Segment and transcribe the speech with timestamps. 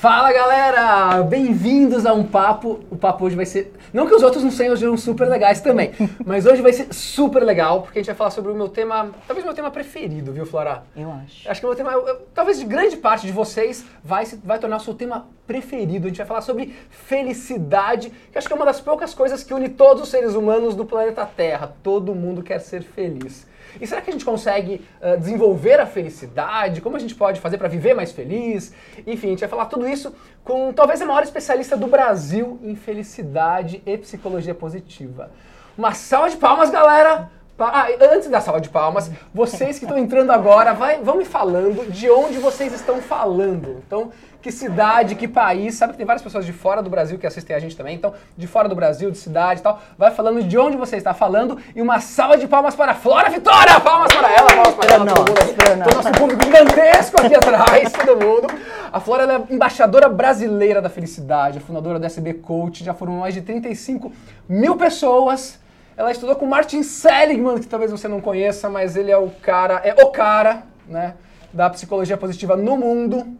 [0.00, 1.22] Fala galera!
[1.24, 2.78] Bem-vindos a um papo.
[2.88, 3.72] O papo hoje vai ser.
[3.92, 5.90] Não que os outros não sejam super legais também,
[6.24, 9.10] mas hoje vai ser super legal, porque a gente vai falar sobre o meu tema,
[9.26, 10.84] talvez o meu tema preferido, viu, Flora?
[10.96, 11.50] Eu acho.
[11.50, 14.36] Acho que o meu tema, eu- eu- talvez de grande parte de vocês, vai, se-
[14.44, 16.06] vai tornar o seu tema preferido.
[16.06, 19.52] A gente vai falar sobre felicidade, que acho que é uma das poucas coisas que
[19.52, 21.72] une todos os seres humanos do planeta Terra.
[21.82, 23.48] Todo mundo quer ser feliz.
[23.80, 26.80] E será que a gente consegue ah, desenvolver a felicidade?
[26.80, 28.72] Como a gente pode fazer para viver mais feliz?
[29.06, 30.14] Enfim, a gente vai falar tudo isso
[30.44, 35.30] com talvez a maior especialista do Brasil em felicidade e psicologia positiva.
[35.76, 37.30] Uma salva de palmas, galera!
[37.60, 41.90] Ah, antes da salva de palmas, vocês que estão entrando agora, vai, vão me falando
[41.90, 43.82] de onde vocês estão falando.
[43.84, 47.26] Então, que cidade, que país, sabe que tem várias pessoas de fora do Brasil que
[47.26, 50.42] assistem a gente também, então, de fora do Brasil, de cidade e tal, vai falando
[50.42, 53.80] de onde você está falando e uma salva de palmas para a Flora Vitória!
[53.80, 57.92] Palmas para ela, palmas para ela, todo mundo aqui, todo nosso público gigantesco aqui atrás,
[57.92, 58.46] todo mundo.
[58.92, 63.42] A Flora é embaixadora brasileira da felicidade, fundadora do SB Coach, já foram mais de
[63.42, 64.12] 35
[64.48, 65.58] mil pessoas.
[65.96, 69.82] Ela estudou com Martin Seligman, que talvez você não conheça, mas ele é o cara,
[69.84, 71.14] é o cara, né,
[71.52, 73.36] da psicologia positiva no mundo.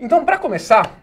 [0.00, 0.98] Então, para começar,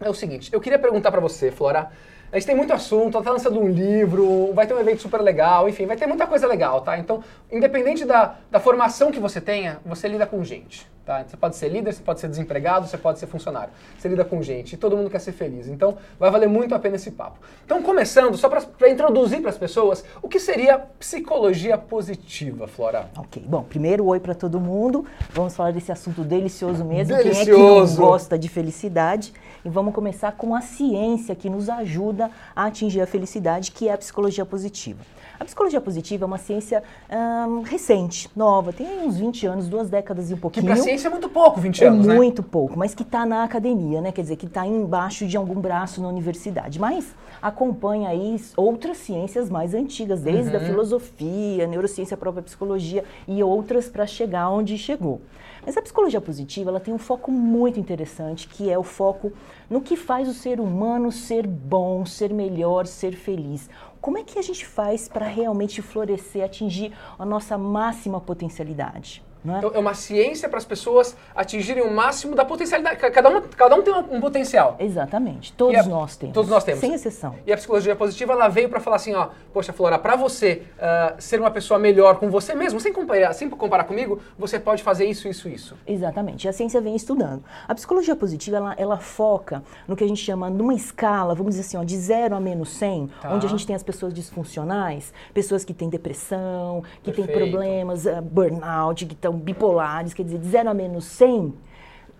[0.00, 1.90] é o seguinte, eu queria perguntar pra você, Flora.
[2.32, 5.20] A gente tem muito assunto, ela tá lançando um livro, vai ter um evento super
[5.20, 6.96] legal, enfim, vai ter muita coisa legal, tá?
[6.96, 11.24] Então, independente da, da formação que você tenha, você lida com gente, tá?
[11.26, 13.72] Você pode ser líder, você pode ser desempregado, você pode ser funcionário.
[13.98, 15.66] Você lida com gente e todo mundo quer ser feliz.
[15.66, 17.40] Então, vai valer muito a pena esse papo.
[17.64, 23.10] Então, começando, só para introduzir para as pessoas, o que seria psicologia positiva, Flora?
[23.18, 25.04] Ok, bom, primeiro oi pra todo mundo.
[25.32, 27.16] Vamos falar desse assunto delicioso mesmo.
[27.16, 28.00] Quem é que Delicioso.
[28.00, 29.32] não gosta de felicidade?
[29.64, 32.19] E vamos começar com a ciência que nos ajuda
[32.56, 34.98] a atingir a felicidade, que é a psicologia positiva.
[35.38, 40.30] A psicologia positiva é uma ciência ahn, recente, nova, tem uns 20 anos, duas décadas
[40.30, 40.66] e um Que pouquinho.
[40.66, 42.14] pra ciência é muito pouco, 20 É anos, né?
[42.14, 44.12] muito pouco, mas que está na academia, né?
[44.12, 46.78] Quer dizer, que está embaixo de algum braço na universidade.
[46.78, 50.56] Mas acompanha aí outras ciências mais antigas, desde Uhum.
[50.62, 55.22] a filosofia, neurociência, a própria psicologia e outras para chegar onde chegou.
[55.64, 59.32] Mas a psicologia positiva, ela tem um foco muito interessante, que é o foco
[59.68, 63.68] no que faz o ser humano ser bom, ser melhor, ser feliz.
[64.00, 69.22] Como é que a gente faz para realmente florescer, atingir a nossa máxima potencialidade?
[69.44, 69.58] Não é?
[69.58, 72.96] Então, é uma ciência para as pessoas atingirem o máximo da potencialidade.
[72.98, 74.76] Ca- Cada um, cada um tem um, potencial.
[74.78, 75.52] Exatamente.
[75.54, 76.34] Todos a- nós temos.
[76.34, 76.80] todos nós temos.
[76.80, 77.34] Sem exceção.
[77.46, 81.14] E a psicologia positiva, ela veio para falar assim, ó, poxa, Flora, para você ah,
[81.18, 85.04] ser uma pessoa melhor com você mesmo, sem comparar, sem comparar comigo, você pode fazer
[85.06, 85.76] isso, isso, isso.
[85.86, 86.44] Exatamente.
[86.44, 87.42] E a ciência vem estudando.
[87.66, 91.62] A psicologia positiva, ela, ela foca no que a gente chama, numa escala, vamos dizer
[91.66, 93.32] assim, ó, de 0 a menos 100, Tá.
[93.32, 97.50] onde a gente tem as pessoas disfuncionais, pessoas que têm depressão, que têm Perfeito.
[97.50, 101.52] problemas, ah, burnout, que estão bipolares, quer dizer, de 0 a menos 100,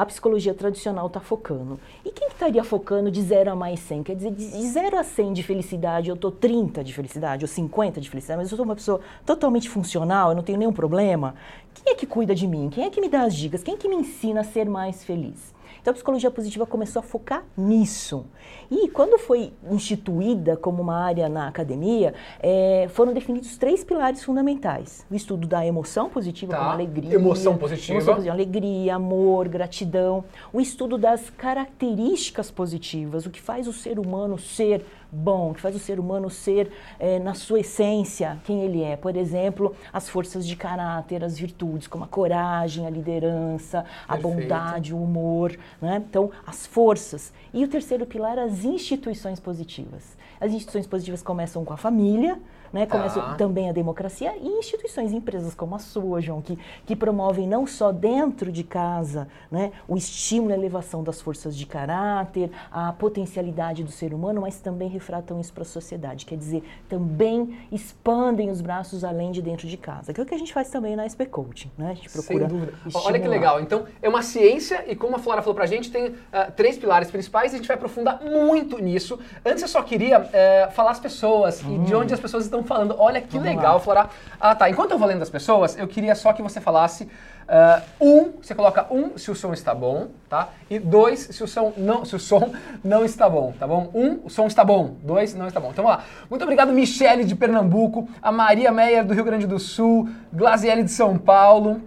[0.00, 1.78] a psicologia tradicional está focando.
[2.02, 4.02] E quem que estaria focando de 0 a mais 100?
[4.02, 8.00] Quer dizer, de 0 a 100 de felicidade, eu estou 30 de felicidade, ou 50
[8.00, 11.34] de felicidade, mas eu sou uma pessoa totalmente funcional, eu não tenho nenhum problema.
[11.74, 12.70] Quem é que cuida de mim?
[12.70, 13.62] Quem é que me dá as dicas?
[13.62, 15.52] Quem é que me ensina a ser mais feliz?
[15.80, 18.24] Então a psicologia positiva começou a focar nisso.
[18.70, 25.04] E quando foi instituída como uma área na academia, eh, foram definidos três pilares fundamentais:
[25.10, 26.58] o estudo da emoção positiva, Tá.
[26.58, 27.94] como alegria, Emoção positiva.
[27.94, 33.98] emoção positiva, alegria, amor, gratidão, o estudo das características positivas, o que faz o ser
[33.98, 38.82] humano ser bom, que faz o ser humano ser, eh, na sua essência, quem ele
[38.82, 38.96] é.
[38.96, 44.40] Por exemplo, as forças de caráter, as virtudes, como a coragem, a liderança, a Perfeito.
[44.40, 45.58] bondade, o humor.
[45.80, 46.02] Né?
[46.08, 47.32] Então, as forças.
[47.52, 50.16] E o terceiro pilar, as instituições positivas.
[50.40, 52.38] As instituições positivas começam com a família,
[52.72, 52.86] né?
[52.86, 52.96] Tá.
[52.96, 57.66] começam também a democracia e instituições, empresas como a sua, João, que, que promovem não
[57.66, 62.92] só dentro de casa né, o estímulo e a elevação das forças de caráter, a
[62.92, 66.26] potencialidade do ser humano, mas também refratam isso para a sociedade.
[66.26, 70.34] Quer dizer, também expandem os braços além de dentro de casa, que é o que
[70.34, 71.70] a gente faz também na SP Coaching.
[71.76, 71.90] Né?
[71.90, 72.72] A gente procura Sem dúvida.
[72.72, 73.28] Olha que estimular.
[73.28, 73.60] legal.
[73.60, 77.10] Então, é uma ciência e como a Flora falou pra gente, tem ah, três pilares
[77.10, 79.18] principais e a gente vai aprofundar muito nisso.
[79.44, 82.96] Antes eu só queria eh, falar as pessoas e de onde as pessoas estão falando.
[82.98, 83.38] Olha que.
[83.38, 83.80] Vamos legal, lá.
[83.80, 84.10] Flora.
[84.40, 84.68] Ah, tá.
[84.68, 87.08] Enquanto eu vou lendo as pessoas, eu queria só que você falasse
[87.52, 90.50] ah, um, você coloca um se o som está bom, tá?
[90.70, 92.52] E dois se o som não, se o som
[92.84, 93.90] não está bom, tá bom?
[93.92, 94.94] Um, o som está bom.
[95.02, 95.70] Dois, não está bom.
[95.72, 96.04] Então vamos lá.
[96.30, 100.92] Muito obrigado, Michele de Pernambuco, a Maria Meyer do Rio Grande do Sul, Glaziele de
[100.92, 101.82] São Paulo.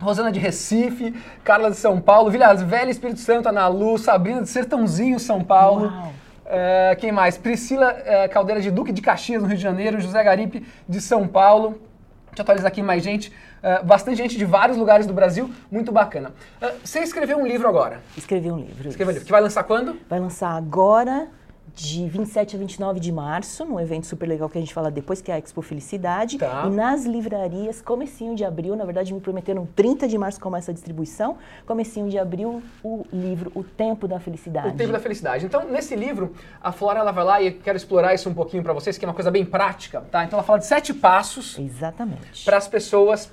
[0.00, 1.14] Rosana de Recife,
[1.44, 5.86] Carla de São Paulo, Vilhas Velha, Espírito Santo, Ana Lu, Sabrina de Sertãozinho, São Paulo.
[5.86, 6.12] Uau.
[6.54, 7.38] É, quem mais?
[7.38, 11.26] Priscila é, Caldeira de Duque de Caxias, no Rio de Janeiro, José Garipe de São
[11.26, 11.80] Paulo.
[12.26, 13.32] Deixa eu atualizar aqui mais gente.
[13.62, 15.50] Uh, bastante gente de vários lugares do Brasil.
[15.70, 16.30] Muito bacana.
[16.60, 18.02] Uh, você escreveu um livro agora.
[18.16, 18.88] Escrevi um livro.
[18.88, 19.26] Escreveu um livro.
[19.26, 19.98] Que vai lançar quando?
[20.10, 21.28] Vai lançar agora,
[21.74, 25.20] de 27 a 29 de março, num evento super legal que a gente fala depois,
[25.20, 26.38] que é a Expo Felicidade.
[26.38, 26.64] Tá.
[26.66, 30.74] E nas livrarias, comecinho de abril, na verdade me prometeram 30 de março começa a
[30.74, 34.68] distribuição, comecinho de abril, o livro O Tempo da Felicidade.
[34.68, 35.46] O Tempo da Felicidade.
[35.46, 38.62] Então, nesse livro, a Flora ela vai lá e eu quero explorar isso um pouquinho
[38.62, 40.24] para vocês, que é uma coisa bem prática, tá?
[40.24, 42.44] Então ela fala de sete passos Exatamente.
[42.44, 43.30] para as pessoas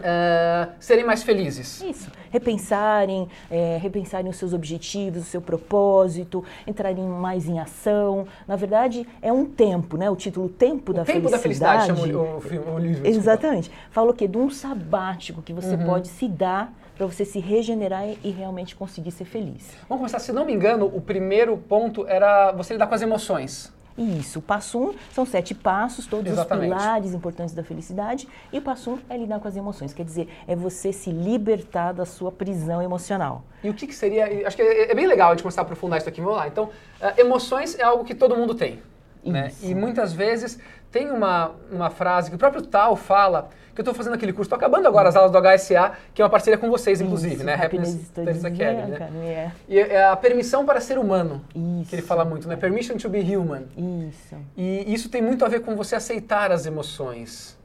[0.00, 1.80] uh, serem mais felizes.
[1.80, 2.10] Isso.
[2.30, 8.26] Repensarem, é, repensarem os seus objetivos, o seu propósito, entrarem mais em ação.
[8.46, 10.10] Na verdade, é um tempo, né?
[10.10, 11.88] O título Tempo O da Tempo Felicidade.
[11.88, 13.06] da Felicidade chama o, o, filme- o livro.
[13.06, 13.70] Exatamente.
[13.90, 14.26] Fala o quê?
[14.28, 19.10] De um sabático que você pode se dar para você se regenerar e realmente conseguir
[19.10, 19.70] ser feliz.
[19.88, 23.72] Vamos começar, se não me engano, o primeiro ponto era você lidar com as emoções.
[24.00, 24.38] Isso.
[24.38, 26.72] O passo um são sete passos, todos Exatamente.
[26.72, 28.26] os pilares importantes da felicidade.
[28.50, 29.92] E o passo um é lidar com as emoções.
[29.92, 33.44] Quer dizer, é você se libertar da sua prisão emocional.
[33.62, 34.46] E o que, que seria.
[34.46, 36.22] Acho que é, é bem legal a gente começar a aprofundar isso aqui.
[36.22, 36.48] Vamos lá.
[36.48, 38.80] Então, eh, emoções é algo que todo mundo tem.
[39.22, 39.52] Né?
[39.62, 40.58] E muitas vezes
[40.90, 44.46] tem uma, uma frase que o próprio Tal fala, que eu estou fazendo aquele curso,
[44.46, 47.44] estou acabando agora as aulas do HSA, que é uma parceria com vocês, inclusive, Isso,
[47.44, 47.54] né?
[47.54, 48.96] Happiness Studies Academy, né?
[48.96, 49.52] Academy, é.
[49.68, 51.90] E é a permissão para ser humano, Isso.
[51.90, 52.56] que ele fala muito, né?
[52.56, 53.62] Permission to be human.
[53.76, 54.36] Isso.
[54.56, 57.58] E isso tem muito a ver com você aceitar as emoções.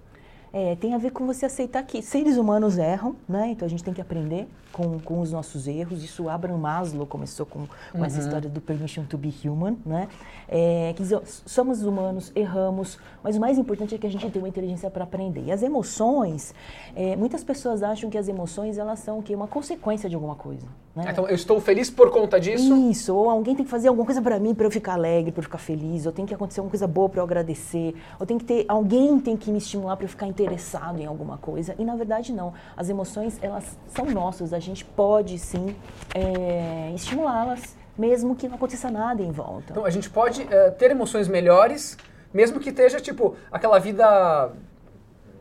[0.54, 3.48] É, tem a ver com você aceitar que seres humanos erram, né?
[3.50, 6.04] Então a gente tem que aprender com, com os nossos erros.
[6.04, 10.10] Isso Abraham Maslow começou com, com essa história do permission to be human, né?
[10.50, 14.50] É, dizer, somos humanos, erramos, mas o mais importante é que a gente tem uma
[14.50, 15.46] inteligência para aprender.
[15.46, 16.54] E as emoções,
[16.94, 19.34] é, muitas pessoas acham que as emoções elas são o quê?
[19.34, 20.68] uma consequência de alguma coisa.
[20.96, 21.06] Né?
[21.10, 22.76] Então, eu estou feliz por conta disso.
[22.90, 25.40] Isso, ou alguém tem que fazer alguma coisa pra mim para eu ficar alegre, para
[25.40, 28.38] eu ficar feliz, ou tem que acontecer alguma coisa boa para eu agradecer, ou tem
[28.38, 31.76] que ter alguém tem que me estimular para eu ficar interessado em alguma coisa.
[31.78, 32.54] E na verdade não.
[32.78, 35.76] As emoções elas são nossas, a gente pode sim
[36.14, 39.72] é, estimulá-las, mesmo que não aconteça nada em volta.
[39.72, 41.98] Então, a gente pode eh, ter emoções melhores,
[42.34, 44.52] mesmo que esteja, tipo, aquela vida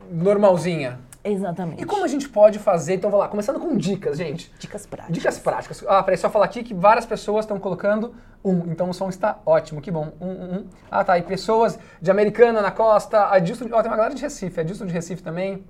[0.09, 0.99] normalzinha.
[1.21, 1.81] Exatamente.
[1.81, 2.93] E como a gente pode fazer?
[2.93, 4.53] Então, vamos lá, começando com dicas, gente.
[4.59, 5.13] Dicas práticas.
[5.13, 5.83] Dicas práticas.
[5.87, 8.13] Ah, peraí, só falar aqui que várias pessoas estão colocando
[8.45, 10.13] um, então o som está ótimo, que bom.
[10.21, 10.65] Um, um, um.
[10.89, 14.59] Ah, tá, e pessoas de Americana na costa, Adilson, ó, tem uma galera de Recife,
[14.59, 15.63] Adilson de Recife também,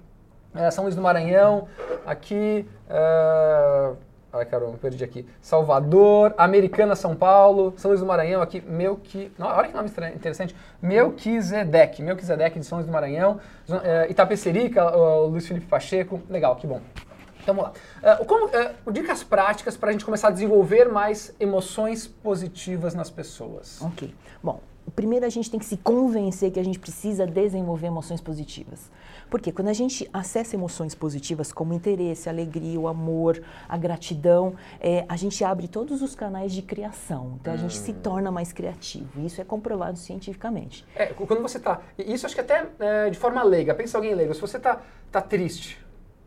[0.56, 1.68] eh, São Luís do Maranhão,
[2.06, 3.92] aqui, eh,
[4.34, 9.68] ai caramba, perdi aqui, Salvador, Americana, São Paulo, São Luís do Maranhão, aqui, Melqui, olha
[9.68, 13.40] que nome interessante, Melquisedeque, Melquisedeque de São Luís do Maranhão,
[13.84, 14.84] eh, Itapecerica,
[15.26, 16.82] Luiz Felipe Pacheco, legal, que bom.
[17.46, 17.72] Então vamos
[18.02, 18.22] lá.
[18.22, 23.12] Uh, como, uh, dicas práticas para a gente começar a desenvolver mais emoções positivas nas
[23.12, 23.80] pessoas.
[23.84, 24.16] Ok.
[24.44, 24.60] Bom,
[24.92, 28.92] primeiro a gente tem que se convencer que a gente precisa desenvolver emoções positivas.
[29.30, 35.06] Porque quando a gente acessa emoções positivas como interesse, alegria, o amor, a gratidão, é,
[35.10, 37.38] a gente abre todos os canais de criação.
[37.42, 39.26] Então a gente se torna mais criativo.
[39.26, 40.86] Isso é comprovado cientificamente.
[40.96, 41.82] É, quando você tá.
[41.98, 43.74] e Isso acho que até é, de forma leiga.
[43.74, 44.34] Pensa alguém leigo.
[44.34, 44.82] Se você tá,
[45.12, 45.80] tá triste,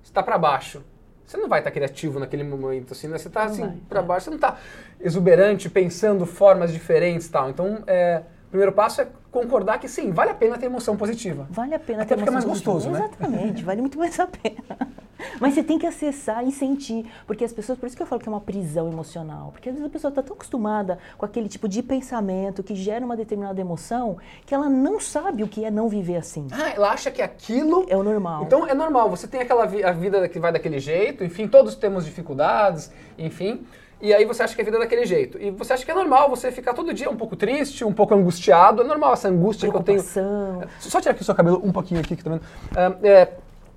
[0.03, 0.83] você tá para baixo,
[1.25, 3.19] você não vai estar criativo naquele momento, assim, né?
[3.19, 4.03] Você tá Não assim, para é.
[4.03, 4.57] baixo, você não tá
[4.99, 7.51] exuberante, pensando formas diferentes e tal.
[7.51, 11.47] Então, é, primeiro passo é concordar que sim, vale a pena ter emoção positiva.
[11.51, 13.09] Vale a pena Até ter fica mais emoção gostoso, positiva.
[13.09, 13.27] né?
[13.37, 14.57] Exatamente, vale muito mais a pena.
[15.41, 18.21] Mas você tem que acessar e sentir, porque as pessoas, por isso que eu falo
[18.21, 21.49] que é uma prisão emocional, porque às vezes a pessoa está tão acostumada com aquele
[21.49, 25.71] tipo de pensamento que gera uma determinada emoção que ela não sabe o que é
[25.73, 26.47] não viver assim.
[26.53, 28.45] Ah, ela acha que aquilo É o normal.
[28.45, 31.75] Então é normal, você tem aquela vi- a vida que vai daquele jeito, enfim, todos
[31.75, 33.67] temos dificuldades, enfim.
[34.01, 35.41] E aí você acha que a vida é daquele jeito.
[35.41, 38.15] E você acha que é normal você ficar todo dia um pouco triste, um pouco
[38.15, 38.83] angustiado.
[38.83, 40.03] É normal essa angústia que eu tenho.
[40.03, 40.63] Preocupação.
[40.79, 42.43] Só tirar aqui o seu cabelo um pouquinho aqui, que tá vendo?
[42.77, 43.29] Ah, é,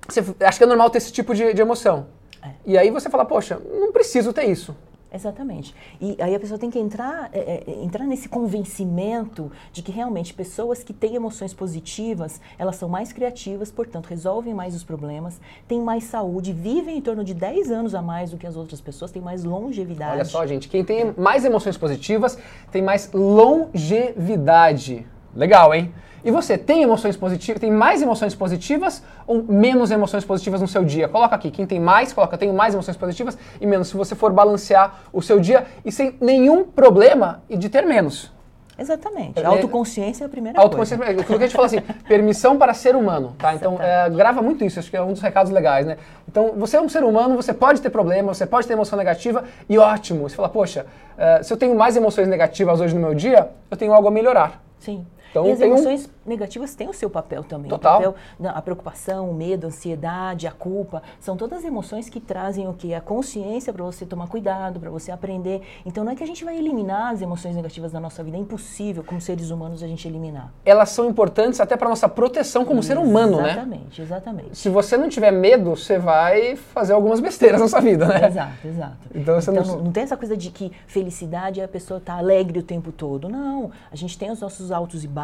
[0.08, 2.06] você acha que é normal ter esse tipo de, de emoção.
[2.42, 2.50] É.
[2.64, 4.76] E aí você fala, poxa, não preciso ter isso.
[5.12, 5.74] Exatamente.
[6.00, 10.32] E aí a pessoa tem que entrar, é, é, entrar nesse convencimento de que realmente
[10.32, 15.38] pessoas que têm emoções positivas, elas são mais criativas, portanto, resolvem mais os problemas,
[15.68, 18.80] têm mais saúde, vivem em torno de 10 anos a mais do que as outras
[18.80, 20.12] pessoas, têm mais longevidade.
[20.12, 22.38] Olha só, gente, quem tem mais emoções positivas
[22.70, 25.06] tem mais longevidade.
[25.34, 25.92] Legal, hein?
[26.24, 30.84] E você tem emoções positivas, tem mais emoções positivas ou menos emoções positivas no seu
[30.84, 31.08] dia?
[31.08, 34.32] Coloca aqui, quem tem mais, coloca tenho mais emoções positivas e menos, se você for
[34.32, 38.30] balancear o seu dia e sem nenhum problema de ter menos.
[38.78, 39.38] Exatamente.
[39.38, 41.20] É, A autoconsciência é a primeira Autoconsciência, coisa.
[41.20, 43.54] aquilo que a gente fala assim, permissão para ser humano, tá?
[43.54, 45.98] Então, é, grava muito isso, acho que é um dos recados legais, né?
[46.26, 49.44] Então, você é um ser humano, você pode ter problema, você pode ter emoção negativa
[49.68, 50.28] e ótimo.
[50.28, 50.86] Você fala, poxa,
[51.18, 54.10] é, se eu tenho mais emoções negativas hoje no meu dia, eu tenho algo a
[54.10, 54.62] melhorar.
[54.78, 55.06] Sim.
[55.32, 56.28] Então, e as emoções um...
[56.28, 57.70] negativas têm o seu papel também.
[57.70, 57.94] Total.
[57.94, 58.14] Papel,
[58.54, 62.92] a preocupação, o medo, a ansiedade, a culpa, são todas emoções que trazem o que?
[62.92, 65.62] A consciência para você tomar cuidado, para você aprender.
[65.86, 68.40] Então não é que a gente vai eliminar as emoções negativas da nossa vida, é
[68.40, 70.52] impossível, como seres humanos, a gente eliminar.
[70.64, 73.52] Elas são importantes até para nossa proteção como ser humano, exatamente, né?
[73.52, 74.58] Exatamente, exatamente.
[74.58, 78.26] Se você não tiver medo, você vai fazer algumas besteiras na sua vida, né?
[78.26, 78.96] Exato, exato.
[79.14, 79.82] Então, então não...
[79.84, 79.92] não...
[79.92, 83.28] tem essa coisa de que felicidade é a pessoa estar tá alegre o tempo todo.
[83.30, 85.21] Não, a gente tem os nossos altos e baixos.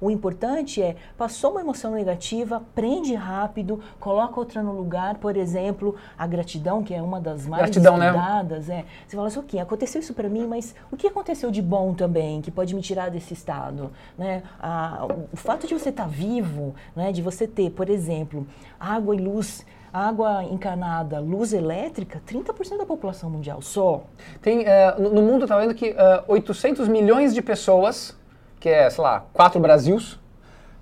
[0.00, 5.16] O importante é, passou uma emoção negativa, prende rápido, coloca outra no lugar.
[5.16, 8.68] Por exemplo, a gratidão, que é uma das mais gratidão, estudadas.
[8.68, 8.80] Né?
[8.80, 8.84] É.
[9.06, 12.40] Você fala assim, ok, aconteceu isso para mim, mas o que aconteceu de bom também,
[12.40, 13.90] que pode me tirar desse estado?
[14.16, 14.42] Né?
[14.60, 17.12] Ah, o fato de você estar tá vivo, né?
[17.12, 18.46] de você ter, por exemplo,
[18.78, 24.04] água e luz água encanada, luz elétrica, 30% da população mundial só.
[24.40, 28.16] Tem, uh, no mundo, está vendo que uh, eh, 800 milhões de pessoas,
[28.62, 30.12] que é, sei lá, quatro Brasils,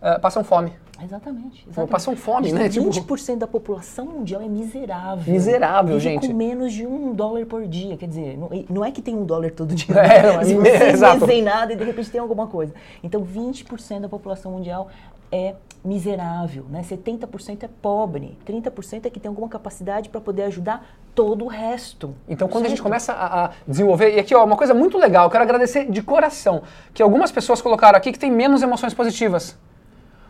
[0.02, 0.70] uh, passam fome.
[1.02, 1.64] Exatamente.
[1.66, 1.90] exatamente.
[1.90, 2.68] Passam fome, né?
[2.68, 3.37] 20% tipo...
[3.38, 5.32] da população mundial é miserável.
[5.32, 6.28] Miserável, Vive gente.
[6.28, 7.96] com menos de um dólar por dia.
[7.96, 9.96] Quer dizer, não, não é que tem um dólar todo dia.
[9.96, 12.75] É, mas você não tem nada e de repente tem alguma coisa.
[13.02, 14.90] Então, 20% da população mundial
[15.32, 16.82] é miserável, né?
[16.82, 20.87] 70% é pobre, 30% é que tem alguma capacidade para poder ajudar
[21.20, 22.14] todo o resto.
[22.26, 22.66] Então, quando certo?
[22.66, 25.44] a gente começa a, a, desenvolver, e aqui ó, uma coisa muito legal, eu quero
[25.44, 26.62] agradecer de coração,
[26.94, 29.54] que algumas pessoas colocaram aqui que tem menos emoções positivas.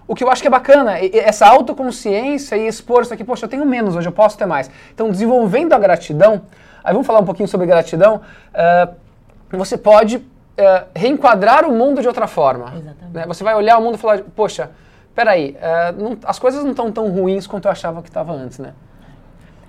[0.09, 3.49] O que eu acho que é bacana, essa autoconsciência e expor isso aqui, poxa, eu
[3.49, 4.69] tenho menos hoje, eu posso ter mais.
[4.93, 6.43] Então, desenvolvendo a gratidão,
[6.83, 8.21] aí vamos falar um pouquinho sobre gratidão,
[8.53, 8.93] uh,
[9.57, 10.23] você pode uh,
[10.93, 12.73] reenquadrar o mundo de outra forma.
[12.75, 13.15] Exatamente.
[13.15, 13.27] Né?
[13.29, 14.73] Você vai olhar o mundo e falar, poxa,
[15.15, 18.59] peraí, uh, não, as coisas não estão tão ruins quanto eu achava que estava antes,
[18.59, 18.73] né?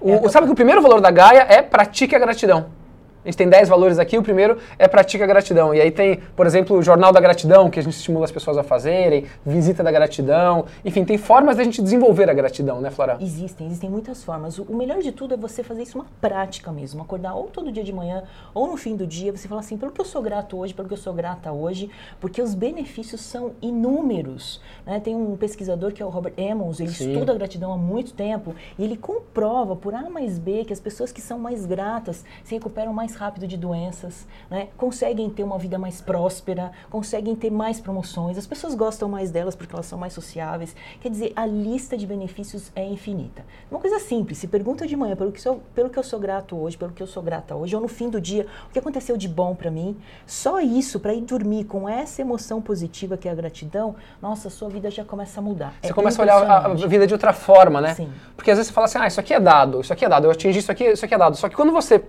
[0.02, 2.81] O, é, sabe que o primeiro valor da Gaia é pratique a gratidão.
[3.24, 5.76] A gente tem 10 valores aqui, o primeiro é pratica gratidão.
[5.76, 8.58] E aí tem, por exemplo, o Jornal da Gratidão, que a gente estimula as pessoas
[8.58, 10.66] a fazerem, visita da gratidão.
[10.84, 13.18] Enfim, tem formas da gente desenvolver a gratidão, né, Flora?
[13.22, 14.58] Existem, existem muitas formas.
[14.58, 17.04] O melhor de tudo é você fazer isso uma prática mesmo.
[17.04, 18.24] Acordar ou todo dia de manhã,
[18.56, 20.88] ou no fim do dia, você falar assim, pelo que eu sou grato hoje, pelo
[20.88, 24.60] que eu sou grata hoje, porque os benefícios são inúmeros.
[24.84, 25.00] Né?
[25.00, 27.12] Tem um pesquisador que é o Robert Emmons, ele Sim.
[27.12, 30.80] estuda a gratidão há muito tempo, e ele comprova por A mais B que as
[30.80, 34.70] pessoas que são mais gratas se recuperam mais mais rápido de doenças, né?
[34.78, 39.56] conseguem ter uma vida mais próspera, conseguem ter mais promoções, as pessoas gostam mais delas
[39.56, 40.76] porque elas são mais sociáveis.
[41.02, 43.44] Quer dizer, a lista de benefícios é infinita.
[43.70, 46.56] Uma coisa simples, se pergunta de manhã pelo que, sou, pelo que eu sou grato
[46.56, 49.18] hoje, pelo que eu sou grata hoje, ou no fim do dia, o que aconteceu
[49.18, 53.32] de bom para mim, só isso, para ir dormir com essa emoção positiva que é
[53.32, 55.74] a gratidão, nossa, a sua vida já começa a mudar.
[55.82, 57.94] Você é começa a olhar a vida de outra forma, né?
[57.94, 58.10] Sim.
[58.36, 60.26] Porque às vezes você fala assim, ah, isso aqui é dado, isso aqui é dado,
[60.26, 61.36] eu atingi isso aqui, isso aqui é dado.
[61.36, 62.04] Só que quando você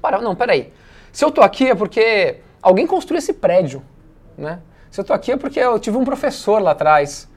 [0.00, 0.72] para, não, peraí.
[1.12, 3.82] Se eu tô aqui é porque alguém construiu esse prédio,
[4.36, 4.60] né?
[4.90, 7.28] Se eu tô aqui é porque eu tive um professor lá atrás.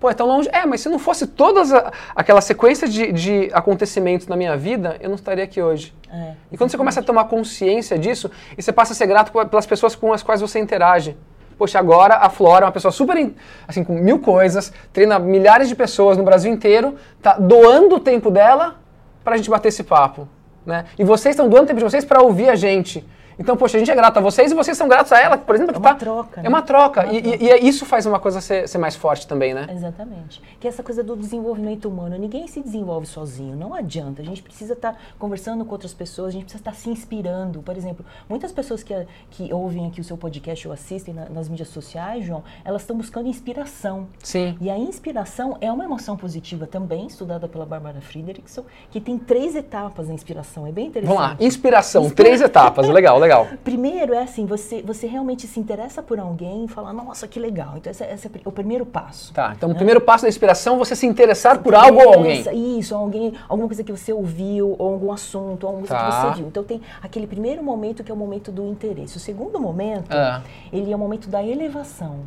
[0.00, 0.48] Pô, é tão longe.
[0.52, 5.08] É, mas se não fosse toda aquela sequência de, de, acontecimentos na minha vida, eu
[5.08, 5.94] não estaria aqui hoje.
[6.10, 9.32] É, e quando você começa a tomar consciência disso, e você passa a ser grato
[9.48, 11.16] pelas pessoas com as quais você interage.
[11.58, 13.32] Poxa, agora a Flora é uma pessoa super,
[13.66, 18.30] assim, com mil coisas, treina milhares de pessoas no Brasil inteiro, tá doando o tempo
[18.30, 18.76] dela
[19.24, 20.28] para a gente bater esse papo.
[20.68, 20.84] Né?
[20.98, 23.02] E vocês estão doando tempo de vocês para ouvir a gente.
[23.38, 25.54] Então, poxa, a gente é grato a vocês e vocês são gratos a ela, por
[25.54, 26.40] exemplo, é uma tá, troca.
[26.42, 27.02] É uma troca.
[27.02, 27.44] É uma e, troca.
[27.44, 29.68] E, e, isso faz uma coisa ser, ser, mais forte também, né?
[29.70, 30.42] Exatamente.
[30.58, 32.18] Que é essa coisa do desenvolvimento humano.
[32.18, 34.22] Ninguém se desenvolve sozinho, não adianta.
[34.22, 36.90] A gente precisa estar tá conversando com outras pessoas, a gente precisa estar tá se
[36.90, 37.62] inspirando.
[37.62, 38.94] Por exemplo, muitas pessoas que,
[39.30, 42.96] que ouvem aqui o seu podcast ou assistem na, nas mídias sociais, João, elas estão
[42.96, 44.08] buscando inspiração.
[44.20, 44.56] Sim.
[44.60, 49.54] E a inspiração é uma emoção positiva também, estudada pela Barbara Friedrichson, que tem três
[49.54, 50.66] etapas na inspiração.
[50.66, 51.16] É bem interessante.
[51.16, 52.24] Vamos lá, inspiração, Inspira...
[52.24, 52.88] três etapas.
[52.88, 53.27] Legal, legal.
[53.64, 57.40] Primeiro, Primeiro é assim, você, você realmente se interessa por alguém e fala, nossa, que
[57.40, 57.76] legal.
[57.76, 59.32] Então esse, esse é o primeiro passo.
[59.32, 59.74] Tá, então né?
[59.74, 62.78] o primeiro passo da inspiração é você se interessar se por algo ou alguém.
[62.78, 66.06] Isso, alguém, alguma coisa que você ouviu, ou algum assunto, ou alguma coisa tá.
[66.06, 66.48] que você viu.
[66.48, 69.16] Então tem aquele primeiro momento que é o momento do interesse.
[69.16, 70.42] O segundo momento, é.
[70.72, 72.20] ele é o momento da elevação.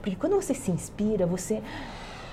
[0.00, 1.62] Porque quando você se inspira, você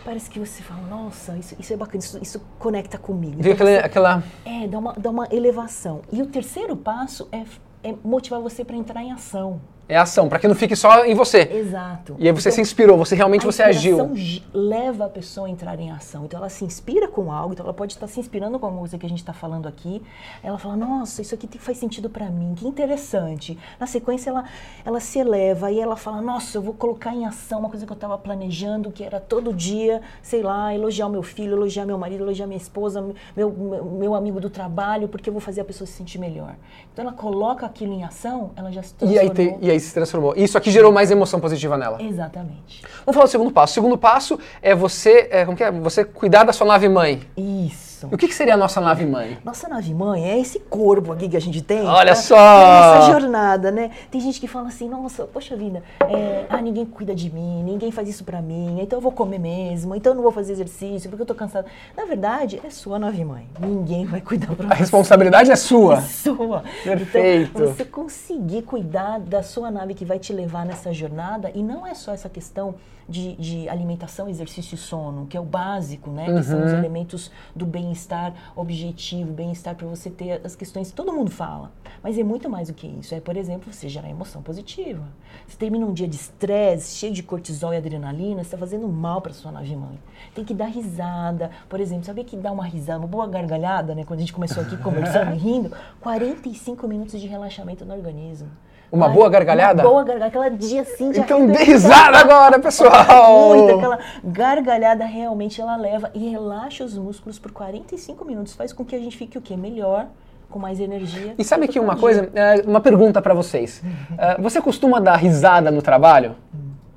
[0.06, 3.38] parece que você fala, nossa, isso, isso é bacana, isso, isso conecta comigo.
[3.40, 4.24] Então, aquela, você, aquela...
[4.46, 6.02] É, dá uma, dá uma elevação.
[6.12, 7.44] E o terceiro passo é
[7.86, 9.62] é motivar você para entrar em ação.
[9.88, 11.42] É ação, para que não fique só em você.
[11.42, 12.16] Exato.
[12.18, 14.02] E aí você então, se inspirou, você realmente você agiu.
[14.02, 16.26] A leva a pessoa a entrar em ação.
[16.26, 18.98] Então ela se inspira com algo, então ela pode estar se inspirando com alguma coisa
[18.98, 20.02] que a gente está falando aqui.
[20.44, 23.58] Ela fala, nossa, isso aqui faz sentido para mim, que interessante.
[23.80, 24.46] Na sequência ela,
[24.84, 27.92] ela se eleva e ela fala, nossa, eu vou colocar em ação uma coisa que
[27.92, 31.98] eu estava planejando, que era todo dia, sei lá, elogiar o meu filho, elogiar meu
[31.98, 33.02] marido, elogiar minha esposa,
[33.36, 36.56] meu, meu, meu amigo do trabalho, porque eu vou fazer a pessoa se sentir melhor.
[36.92, 39.24] Então ela coloca aquilo em ação, ela já se transformou.
[39.24, 40.34] E aí tem, e aí fez, se transformou.
[40.36, 42.02] E isso aqui gerou mais emoção positiva nela.
[42.02, 42.82] Exatamente.
[43.06, 43.72] Vamos falar do segundo passo.
[43.72, 45.72] O segundo passo é você, é, como que é?
[45.72, 47.22] Você cuidar da sua nave mãe.
[47.38, 47.85] Isso.
[48.04, 49.38] E o que, que seria a nossa nave mãe?
[49.44, 51.82] Nossa nave mãe é esse corpo aqui que a gente tem.
[51.88, 52.16] Olha tá?
[52.16, 52.36] só!
[52.36, 53.92] É a nossa jornada, né?
[54.12, 57.92] Tem gente que fala assim, nossa, poxa vida, é, ah, ninguém cuida de mim, ninguém
[57.92, 61.10] faz isso pra mim, então eu vou comer mesmo, então eu não vou fazer exercício
[61.10, 61.68] porque eu tô cansada.
[61.96, 63.48] Na verdade, é sua nave mãe.
[63.60, 64.76] Ninguém vai cuidar pra A você.
[64.76, 65.98] responsabilidade é sua.
[65.98, 66.64] É sua.
[66.84, 67.52] Perfeito.
[67.56, 71.86] Então, você conseguir cuidar da sua nave que vai te levar nessa jornada, e não
[71.86, 72.76] é só essa questão
[73.08, 76.26] de, de alimentação, exercício e sono, que é o básico, né?
[76.26, 76.78] Que são os Uhum.
[76.80, 81.72] elementos do bem-estar objetivo, bem-estar para você ter as questões que todo mundo fala.
[82.02, 83.14] Mas é muito mais do que isso.
[83.14, 85.04] É, por exemplo, você gerar emoção positiva.
[85.48, 89.22] Você termina um dia de estresse, cheio de cortisol e adrenalina, você está fazendo mal
[89.22, 90.00] para sua nave mãe.
[90.34, 91.52] Tem que dar risada.
[91.70, 94.04] Por exemplo, sabia que dar uma risada, uma boa gargalhada, né?
[94.04, 95.72] Quando a gente começou aqui conversando e rindo,
[96.02, 98.50] 45 minutos de relaxamento no organismo.
[98.92, 99.84] Uma Ai, boa gargalhada?
[99.84, 103.50] Uma boa gargalhada, aquela dia assim de Então dê risada agora, pessoal!
[103.56, 108.54] Muito, aquela gargalhada realmente ela leva e relaxa os músculos por 45 minutos.
[108.54, 109.58] Faz com que a gente fique o quê?
[109.58, 110.08] Melhor,
[110.50, 111.36] com mais energia.
[111.38, 112.02] E sabe que uma dia.
[112.02, 113.82] coisa, é, uma pergunta pra vocês.
[114.18, 116.36] É, você costuma dar risada no trabalho?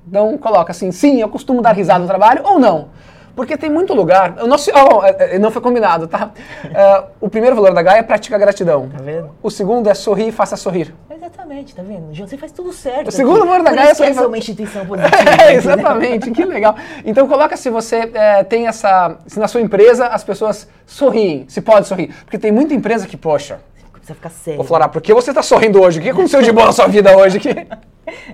[0.07, 2.87] Então coloca assim, sim, eu costumo dar risada no trabalho ou não?
[3.35, 4.35] Porque tem muito lugar.
[4.41, 6.31] O nosso, oh, não foi combinado, tá?
[6.73, 8.89] É, o primeiro valor da Gaia é praticar gratidão.
[8.89, 9.29] Tá vendo?
[9.41, 10.93] O segundo é sorrir e faça sorrir.
[11.29, 12.15] Exatamente, tá vendo?
[12.15, 13.09] Você faz tudo certo.
[13.09, 15.15] O segundo valor da Gaia é é uma instituição positiva.
[15.15, 15.57] É, entendeu?
[15.57, 16.75] exatamente, que legal.
[17.05, 19.17] Então coloca se você é, tem essa.
[19.27, 22.13] Se na sua empresa as pessoas sorriem, se pode sorrir.
[22.23, 23.59] Porque tem muita empresa que, poxa,
[24.09, 24.61] Precisa ficar sério.
[24.61, 25.99] Ô Flora, por que você está sorrindo hoje?
[25.99, 27.39] O que aconteceu de bom na sua vida hoje?
[27.39, 27.67] Que...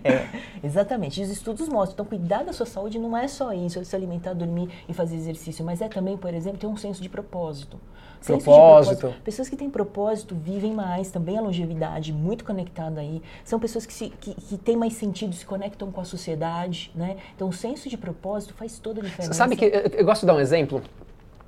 [0.03, 0.27] É,
[0.63, 1.22] exatamente.
[1.22, 1.94] Os estudos mostram.
[1.94, 5.15] Então, cuidar da sua saúde não é só isso, é se alimentar, dormir e fazer
[5.15, 7.79] exercício, mas é também, por exemplo, ter um senso de propósito.
[8.22, 9.13] Senso de Propósito.
[9.24, 13.22] Pessoas que têm propósito vivem mais, também a longevidade, muito conectada aí.
[13.44, 17.17] São pessoas que, se, que, que têm mais sentido, se conectam com a sociedade, né?
[17.36, 19.34] Então, o senso de propósito faz toda a diferença.
[19.34, 20.82] Sabe que eu, eu gosto de dar um exemplo?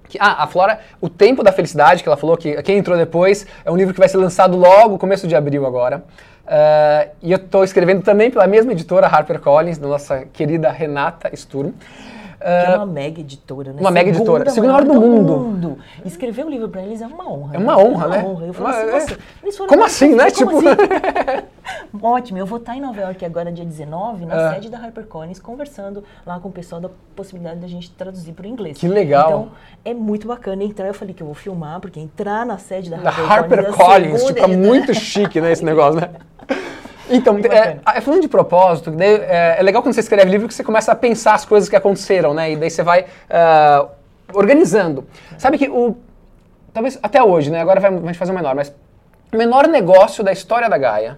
[0.09, 3.45] Que, ah, a Flora, O Tempo da Felicidade, que ela falou que quem entrou depois,
[3.65, 6.03] é um livro que vai ser lançado logo, começo de abril agora.
[6.47, 11.71] Ah, e eu estou escrevendo também pela mesma editora, HarperCollins, nossa querida Renata Sturm.
[12.47, 13.81] Que é Ah, uma mega editora, né?
[13.81, 14.49] uma mega editora.
[14.49, 15.77] Segunda maior maior do mundo.
[16.05, 17.55] Escrever um livro para eles é uma honra.
[17.55, 17.83] É uma né?
[17.83, 18.23] honra, é uma né?
[18.25, 18.45] honra.
[18.45, 19.67] Eu falo Uma- assim, é.
[19.67, 20.31] Como assim, né?
[20.31, 21.47] como Tipo- assim?
[22.01, 24.53] Ótimo, eu vou estar em Nova York agora, dia 19, na É.
[24.53, 28.47] sede da HarperCollins, conversando lá com o pessoal da possibilidade da gente traduzir para o
[28.47, 28.77] inglês.
[28.77, 29.27] Que legal.
[29.29, 29.51] Então,
[29.83, 30.87] é muito bacana entrar.
[30.87, 33.29] Eu falei que eu vou filmar, porque entrar na sede da Da HarperCollins.
[33.29, 34.67] é HarperCollins, segunda tipo, é editora.
[34.69, 36.09] muito chique, né, esse negócio, né?
[37.09, 40.53] Então, é, é, falando de propósito, daí, é, é legal quando você escreve livro que
[40.53, 42.51] você começa a pensar as coisas que aconteceram, né?
[42.51, 43.87] E daí você vai ah,
[44.33, 45.05] organizando.
[45.37, 45.95] Sabe que o.
[46.73, 47.61] Talvez até hoje, né?
[47.61, 48.73] Agora vai, vai fazer o menor, mas
[49.33, 51.17] o menor negócio da história da Gaia,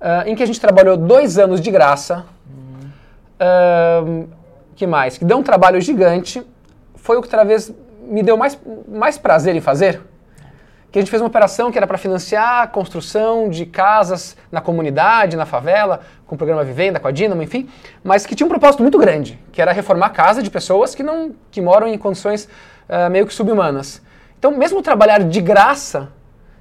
[0.00, 2.24] ah, em que a gente trabalhou dois anos de graça,
[3.40, 4.04] ah,
[4.76, 5.18] que mais?
[5.18, 6.42] Que deu um trabalho gigante,
[6.94, 10.00] foi o que talvez me deu mais, mais prazer em fazer
[10.92, 14.60] que a gente fez uma operação que era para financiar a construção de casas na
[14.60, 17.66] comunidade, na favela, com o programa Vivenda, com a Dinamo, enfim,
[18.04, 21.02] mas que tinha um propósito muito grande, que era reformar a casa de pessoas que
[21.02, 22.46] não que moram em condições
[22.88, 24.02] ah, meio que subhumanas.
[24.38, 26.10] Então, mesmo trabalhar de graça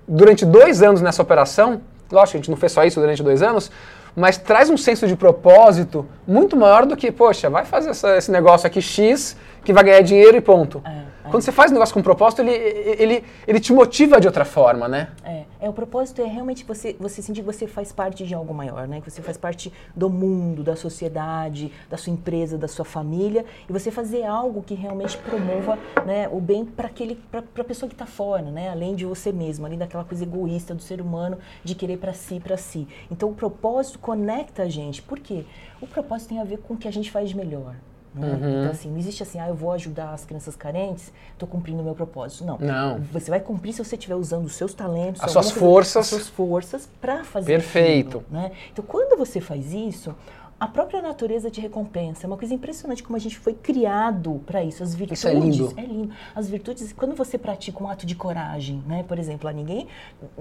[0.08, 3.70] durante dois anos nessa operação, lógico, a gente não fez só isso durante dois anos,
[4.16, 8.32] mas traz um senso de propósito muito maior do que, poxa, vai fazer essa- esse
[8.32, 10.82] negócio aqui X que vai ganhar dinheiro e ponto.
[10.86, 11.11] É.
[11.32, 14.88] Quando você faz um negócio com propósito, ele, ele, ele te motiva de outra forma,
[14.88, 15.12] né?
[15.24, 18.54] É, é, o propósito é realmente você, você sentir que você faz parte de algo
[18.54, 19.00] maior, né?
[19.00, 23.72] Que você faz parte do mundo, da sociedade, da sua empresa, da sua família, e
[23.72, 27.96] você fazer algo que realmente promova né, o bem para aquele para a pessoa que
[27.96, 28.70] está fora, né?
[28.70, 32.42] Além de você mesmo, além daquela coisa egoísta do ser humano de querer para si,
[32.42, 32.88] para si.
[33.10, 35.02] Então o propósito conecta a gente.
[35.02, 35.46] Por quê?
[35.80, 37.76] O propósito tem a ver com o que a gente faz de melhor.
[38.14, 38.28] Né?
[38.28, 38.60] Uhum.
[38.60, 41.84] Então, assim, não existe assim, ah, eu vou ajudar as crianças carentes, estou cumprindo o
[41.84, 42.44] meu propósito.
[42.46, 42.58] Não.
[42.58, 43.00] Não.
[43.12, 45.96] Você vai cumprir se você estiver usando os seus talentos, As suas coisa- forças.
[45.98, 48.18] as suas forças para fazer Perfeito.
[48.20, 48.52] aquilo, né?
[48.72, 50.14] Então, quando você faz isso,
[50.62, 52.24] a própria natureza te recompensa.
[52.24, 54.84] É uma coisa impressionante como a gente foi criado para isso.
[54.84, 55.18] As virtudes.
[55.18, 55.74] Isso é lindo.
[55.76, 56.14] É lindo.
[56.36, 59.02] As virtudes, quando você pratica um ato de coragem, né?
[59.02, 59.88] Por exemplo, a ninguém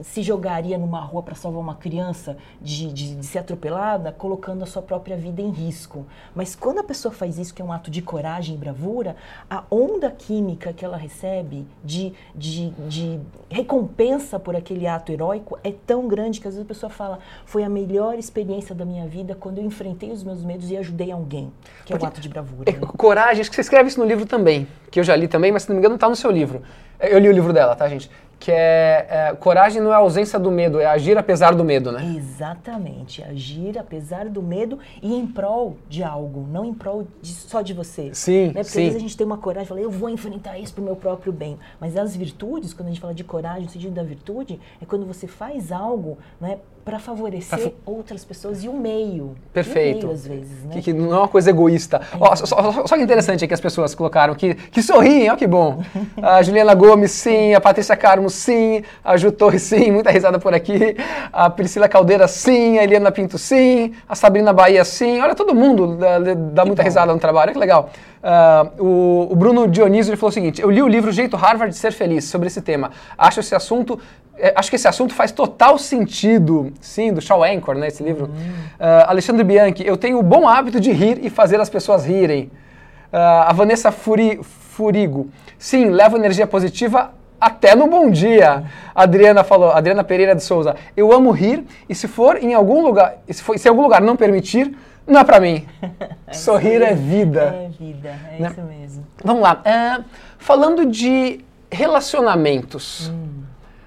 [0.02, 4.66] se jogaria numa rua para salvar uma criança de, de, de ser atropelada, colocando a
[4.66, 6.04] sua própria vida em risco.
[6.35, 9.16] Mas quando a pessoa faz isso, que é um ato de coragem e bravura,
[9.48, 15.72] a onda química que ela recebe de, de, de recompensa por aquele ato heróico é
[15.72, 19.35] tão grande que às vezes a pessoa fala: foi a melhor experiência da minha vida
[19.35, 21.53] quando eu enfrentei os meus medos e ajudei alguém.
[21.85, 22.70] Que é Porque- um ato de bravura.
[22.70, 22.81] É, né?
[22.96, 25.62] coragem, acho que você escreve isso no livro também, que eu já li também, mas
[25.62, 26.62] se não me engano está no seu livro.
[26.99, 28.11] Eu li o livro dela, tá, gente?
[28.40, 32.14] que é, é, coragem não é ausência do medo, é agir apesar do medo, né?
[32.16, 37.61] Exatamente, agir apesar do medo e em prol de algo, não em prol de, só
[37.61, 38.11] de você.
[38.14, 38.62] Sim, né?
[38.62, 38.81] Porque sim.
[38.81, 41.35] às vezes a gente tem uma coragem, fala, eu vou enfrentar isso pro meu próprio
[41.35, 41.59] bem.
[41.79, 45.05] Mas as virtudes, quando a gente fala de coragem, no sentido da virtude, é quando
[45.05, 46.59] você faz algo, né,
[46.90, 49.37] para favorecer Pra fa- outras pessoas e o meio.
[49.53, 50.07] Perfeito.
[50.09, 50.72] Meio, às vezes, né?
[50.72, 52.00] Que, que não é uma coisa egoísta.
[52.18, 55.37] Ó, só, só- só que interessante é que as pessoas colocaram que, que sorriem, ó
[55.37, 55.81] que bom.
[56.20, 57.55] A Juliana Gomes, sim.
[57.55, 58.83] A Patrícia Carmo, sim.
[59.05, 59.92] A Ju Torres, sim.
[59.92, 60.96] Muita risada por aqui.
[61.33, 62.76] A Priscila Caldeira, sim.
[62.79, 63.94] A Eliana Pinto, sim.
[64.09, 65.20] A Sabrina Bahia, sim.
[65.20, 66.87] Olha, todo mundo dá, dá muita bom.
[66.88, 67.50] risada no trabalho.
[67.50, 67.90] Olha que legal.
[68.22, 71.72] Ah, o, o Bruno Dionísio ele falou o seguinte: Eu li o livro Jeito Harvard
[71.72, 72.90] de Ser Feliz sobre esse tema.
[73.16, 73.98] Acho esse assunto.
[74.40, 76.72] É, Acho que esse assunto faz total sentido.
[76.81, 77.88] Sim, do Shaw Anchor, né?
[77.88, 78.31] Esse livro.
[78.79, 82.50] Ah, Alexandre Bianchi, eu tenho o bom hábito de rir e fazer as pessoas rirem.
[83.12, 88.64] Ah, a Vanessa Furi- Furigo, sim, levo energia positiva até no bom dia.
[88.94, 92.83] A Adriana falou, Adriana Pereira de Souza, eu amo rir e se for em algum
[92.83, 94.76] lugar, se, for, se algum lugar não permitir,
[95.07, 95.66] não é pra mim.
[96.33, 97.40] Sorrir é vida.
[97.42, 98.48] É vida, é Né?
[98.50, 99.07] isso mesmo.
[99.24, 99.61] Vamos lá.
[99.64, 100.03] é,
[100.38, 103.12] falando de relacionamentos,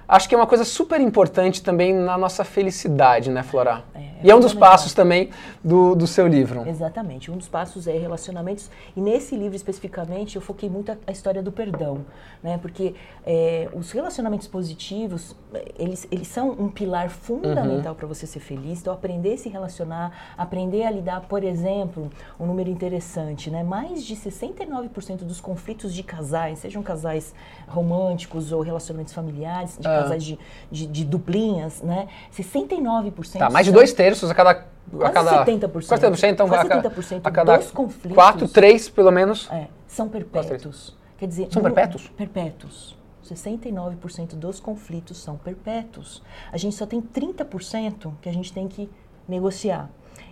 [0.08, 3.84] acho que é uma coisa super importante também na nossa felicidade, né, Flora?
[3.94, 5.30] É, e é um dos passos também
[5.62, 6.66] do, do seu livro.
[6.66, 7.30] Exatamente.
[7.30, 8.70] Um dos passos é relacionamentos.
[8.96, 12.04] E nesse livro especificamente eu foquei muito a, a história do perdão,
[12.42, 12.58] né?
[12.58, 12.94] Porque
[13.26, 15.36] é, os relacionamentos positivos
[15.78, 18.80] eles, eles são um pilar fundamental para você ser feliz.
[18.80, 22.10] Então aprender a se relacionar, aprender a lidar, por exemplo,
[22.40, 23.62] um número interessante, né?
[23.62, 27.34] Mais de 69% dos conflitos de casais, sejam casais
[27.68, 30.02] românticos ou relacionamentos familiares, de Ah.
[30.02, 30.38] casais de,
[30.70, 32.08] de, de duplinhas, né?
[32.32, 34.50] 69% Tá, mais de dois terços a cada.
[34.50, 34.64] A
[35.10, 35.70] Quase cada 70%.
[35.88, 38.14] Quase 70%, então Quase a cada, 70% a cada dos conflitos.
[38.14, 39.48] quatro, três, pelo menos.
[39.50, 40.94] É, são perpétuos.
[41.18, 42.08] Quer dizer, São no- perpétuos?
[42.16, 42.96] Perpétuos.
[43.22, 46.22] 69% dos conflitos são perpétuos.
[46.52, 48.90] A gente só tem 30% que a gente tem que
[49.26, 49.88] negociar.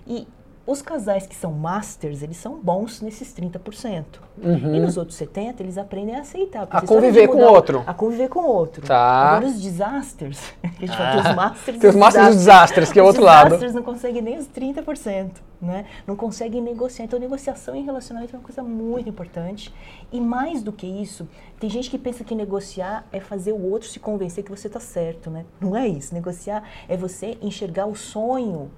[0.06, 0.28] E
[0.64, 4.04] os casais que são masters, eles são bons nesses 30%.
[4.40, 6.60] E nos outros 70%, eles aprendem a aceitar.
[6.62, 6.66] Uhum.
[6.70, 7.84] A conviver com o mudar- outro.
[7.86, 8.86] A conviver com o outro.
[8.86, 8.96] Tá.
[9.36, 10.40] Agora os desasters,
[10.78, 13.02] que a gente fala, tem os masters Tem os masters e os desastres, que é
[13.02, 13.44] o Os outro lado.
[13.46, 15.84] desastres não conseguem nem os 30%, né?
[16.06, 17.04] Não conseguem negociar.
[17.04, 19.72] Então, negociação em relacionamento é uma coisa muito importante.
[20.12, 23.88] E mais do que isso, tem gente que pensa que negociar é fazer o outro
[23.88, 25.44] se convencer que você está certo, né?
[25.60, 26.14] Não é isso.
[26.14, 28.70] Negociar é você enxergar o sonho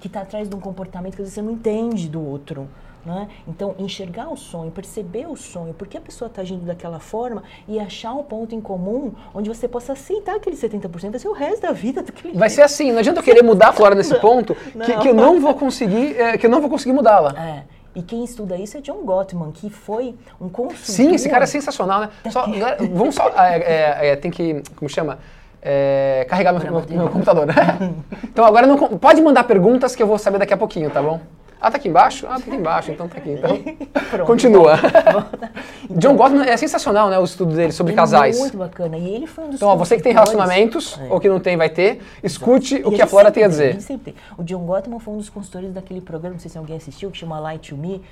[0.00, 2.68] que está atrás de um comportamento que às vezes você não entende do outro.
[3.04, 3.28] Né?
[3.46, 7.42] Então, enxergar o sonho, perceber o sonho, por que a pessoa está agindo daquela forma
[7.68, 11.32] e achar um ponto em comum onde você possa aceitar aquele 70%, vai ser o
[11.32, 14.14] resto da vida daquele Vai ser assim, não adianta eu querer mudar a Flora nesse
[14.20, 15.00] ponto que, Não.
[15.00, 17.34] que eu não vou conseguir, é, que eu não vou conseguir mudá-la.
[17.38, 17.64] É.
[17.94, 20.78] E quem estuda isso é John Gottman, que foi um consultor.
[20.78, 22.10] Sim, esse cara é sensacional, né?
[22.30, 23.28] Só, galera, vamos só.
[23.36, 24.62] é, é, tem que.
[24.74, 25.18] Como chama?
[25.66, 27.46] É, carregar meu, meu- meu computador.
[28.22, 31.18] então agora não, pode mandar perguntas que eu vou saber daqui a pouquinho, tá bom?
[31.58, 32.26] Ah, tá aqui embaixo?
[32.28, 33.30] Ah, tá aqui embaixo, então tá aqui.
[33.30, 33.56] Então,
[34.10, 34.76] Pronto, continua.
[35.10, 35.50] volta.
[35.88, 37.18] John Gottman é sensacional, né?
[37.18, 38.36] O estudo dele sobre Ele casais.
[38.36, 38.98] É muito bacana.
[38.98, 41.06] E ele foi um dos Então, ó, você que tem relacionamentos, É.
[41.10, 43.48] ou que não tem, vai ter, escute E o que ele a Flora tem a
[43.48, 43.80] dizer.
[43.80, 44.14] sempre tem.
[44.36, 47.16] O John Gottman foi um dos consultores daquele programa, não sei se alguém assistiu, que
[47.16, 48.02] chama Light to Me.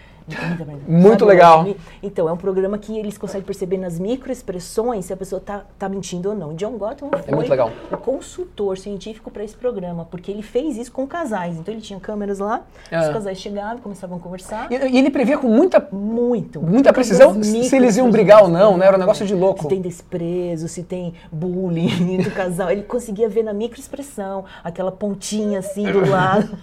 [0.87, 1.67] Muito legal.
[2.03, 5.89] Então, é um programa que eles conseguem perceber nas microexpressões se a pessoa tá, tá
[5.89, 6.55] mentindo ou não.
[6.55, 7.71] John Gottman foi É muito legal.
[7.91, 11.57] o consultor científico para esse programa, porque ele fez isso com casais.
[11.59, 13.03] Então, ele tinha câmeras lá, Ah.
[13.03, 14.71] os casais chegavam, começavam a conversar.
[14.71, 15.87] E, e ele previa com muita.
[15.93, 16.61] Muito.
[16.61, 18.87] Muita precisão se eles iam brigar ou não, né?
[18.87, 19.63] Era um negócio de louco.
[19.63, 22.71] Se tem desprezo, se tem bullying do casal.
[22.71, 26.57] Ele conseguia ver na microexpressão, aquela pontinha assim do lado.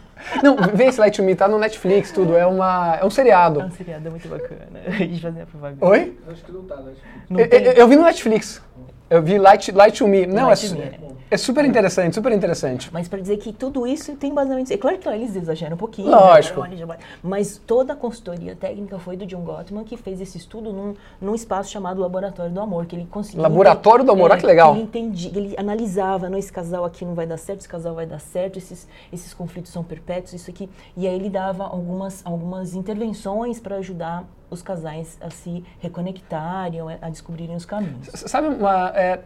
[0.43, 2.35] Não, vê esse Light Me, tá no Netflix, tudo.
[2.37, 3.61] É, uma, é um É seriado.
[3.61, 4.67] um seriado muito bacana.
[4.87, 5.85] A gente fazia propaganda.
[5.85, 6.17] Oi?
[6.31, 6.93] Acho que não tá, né?
[7.29, 8.61] Não Eu, eu- eu vi no Netflix.
[9.09, 10.25] Eu vi Light, Light to Me.
[10.27, 10.91] Não, é, Light su- Me,
[11.31, 12.89] é super interessante, super interessante.
[12.91, 14.73] Mas para dizer que tudo isso tem embasamento.
[14.73, 16.09] É claro que lá eles exageram um pouquinho.
[16.09, 16.61] Lógico.
[16.61, 16.97] né?
[17.21, 21.35] Mas toda a consultoria técnica foi do John Gottman, que fez esse estudo num, num
[21.35, 23.41] espaço chamado Laboratório do Amor, que ele conseguia.
[23.43, 24.73] Laboratório do Amor, olha que legal.
[24.73, 28.07] Ele entendia, ele analisava, não, esse casal aqui não vai dar certo, esse casal vai
[28.07, 30.67] dar certo, esses, esses conflitos são perpétuos, isso aqui.
[30.97, 37.09] E aí ele dava algumas, algumas intervenções para ajudar os casais a se reconectarem, a
[37.09, 38.07] descobrirem os caminhos.
[38.13, 38.91] Sabe uma.
[38.95, 39.19] é,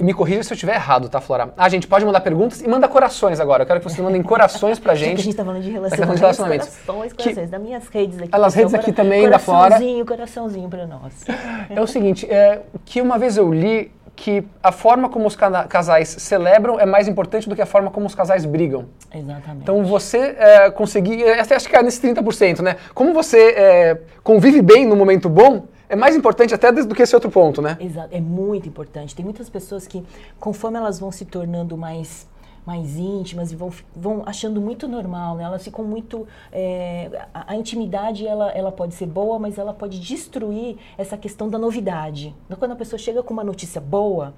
[0.00, 1.52] me corrija se eu estiver errado, tá, Flora?
[1.56, 3.62] Ah, gente, pode mandar perguntas e manda corações agora.
[3.62, 5.22] Eu quero que vocês mandem corações pra que a gente.
[5.22, 6.68] gente tá falando de falando de relacionamentos, relacionamentos.
[6.86, 8.38] corações, Que- corações, das minhas redes aqui.
[8.38, 9.74] Nas redes aqui também, da Flora.
[9.74, 11.24] Coraçãozinho, coraçãozinho pra nós.
[11.68, 16.08] É o seguinte, é, que uma vez eu li que a forma como os casais
[16.08, 18.86] celebram é mais importante do que a forma como os casais brigam.
[19.14, 19.62] Exatamente.
[19.62, 22.76] Então você é, conseguir, até acho que é nesse 30%, né?
[22.94, 27.14] Como você é, convive bem no momento bom, é mais importante até do que esse
[27.14, 27.76] outro ponto, né?
[27.80, 29.14] Exato, é muito importante.
[29.14, 30.04] Tem muitas pessoas que,
[30.40, 32.26] conforme elas vão se tornando mais
[32.68, 35.44] mais íntimas e vão, vão achando muito normal, né?
[35.44, 36.28] Elas ficam muito...
[36.52, 41.48] É, a, a, intimidade, ela, ela pode ser boa, mas ela pode destruir essa questão
[41.48, 42.34] da novidade.
[42.44, 44.34] Então, quando a pessoa chega com uma notícia boa,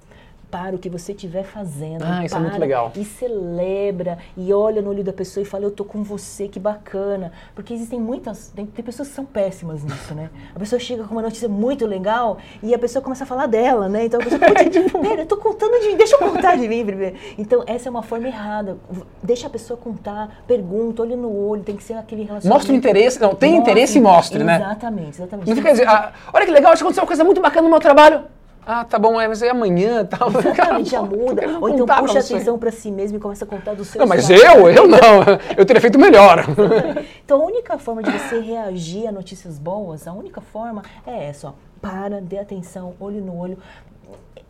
[0.50, 2.02] para o que você estiver fazendo.
[2.02, 2.92] Ah, isso é muito legal.
[2.96, 6.58] E celebra, e olha no olho da pessoa e fala, eu tô com você, que
[6.58, 7.32] bacana.
[7.54, 10.30] Porque existem muitas, tem, tem pessoas que são péssimas nisso, né?
[10.54, 13.88] A pessoa chega com uma notícia muito legal e a pessoa começa a falar dela,
[13.88, 14.06] né?
[14.06, 16.84] Então a pessoa, tipo, pera, eu tô contando de mim, deixa eu contar de mim
[16.84, 17.16] primeiro.
[17.38, 18.76] Então essa é uma forma errada.
[19.22, 22.58] Deixa a pessoa contar, pergunta, olha no olho, tem que ser aquele relacionamento.
[22.58, 24.56] Mostra o interesse, não, tem mostre, interesse e mostre, né?
[24.56, 25.48] Exatamente, exatamente.
[25.48, 28.24] Não fica dizer, ah, olha que legal, aconteceu uma coisa muito bacana no meu trabalho.
[28.66, 30.28] Ah, tá bom, é, mas é amanhã tal.
[30.28, 31.58] Exatamente, já muda.
[31.60, 34.28] Ou então puxa atenção para si mesmo e começa a contar do seu Não, mas
[34.28, 35.00] eu, eu não.
[35.56, 36.44] Eu teria feito melhor.
[37.24, 41.48] então a única forma de você reagir a notícias boas, a única forma é essa,
[41.48, 41.52] ó.
[41.80, 43.58] Para, dê atenção, olho no olho.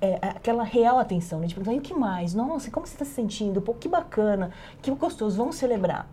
[0.03, 1.47] É, aquela real atenção, né?
[1.47, 2.35] De perguntar, e o que mais?
[2.35, 3.61] Nossa, como você está se sentindo?
[3.61, 6.09] Pô, que bacana, que gostoso, vamos celebrar.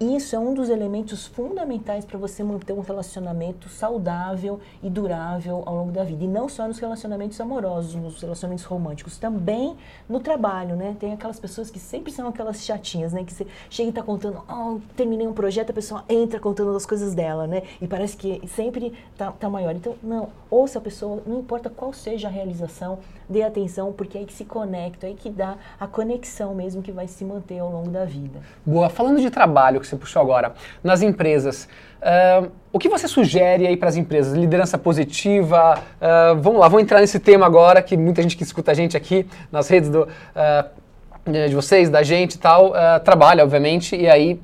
[0.00, 5.76] Isso é um dos elementos fundamentais para você manter um relacionamento saudável e durável ao
[5.76, 6.24] longo da vida.
[6.24, 9.76] E não só nos relacionamentos amorosos, nos relacionamentos românticos, também
[10.08, 10.96] no trabalho, né?
[10.98, 13.22] Tem aquelas pessoas que sempre são aquelas chatinhas, né?
[13.22, 16.84] Que você chega e está contando, oh, terminei um projeto, a pessoa entra contando as
[16.84, 17.62] coisas dela, né?
[17.80, 19.76] E parece que sempre tá, tá maior.
[19.76, 24.20] Então, não, ouça a pessoa, não importa qual seja a realização, dê atenção, porque é
[24.22, 27.60] aí que se conecta, é aí que dá a conexão mesmo que vai se manter
[27.60, 28.40] ao longo da vida.
[28.66, 28.88] Boa.
[28.88, 31.68] Falando de trabalho, que você puxou agora, nas empresas.
[32.00, 34.34] Uh, o que você sugere aí para as empresas?
[34.34, 35.78] Liderança positiva?
[36.00, 38.96] Uh, vamos lá, vamos entrar nesse tema agora, que muita gente que escuta a gente
[38.96, 44.38] aqui nas redes do, uh, de vocês, da gente e tal, trabalha, obviamente, e aí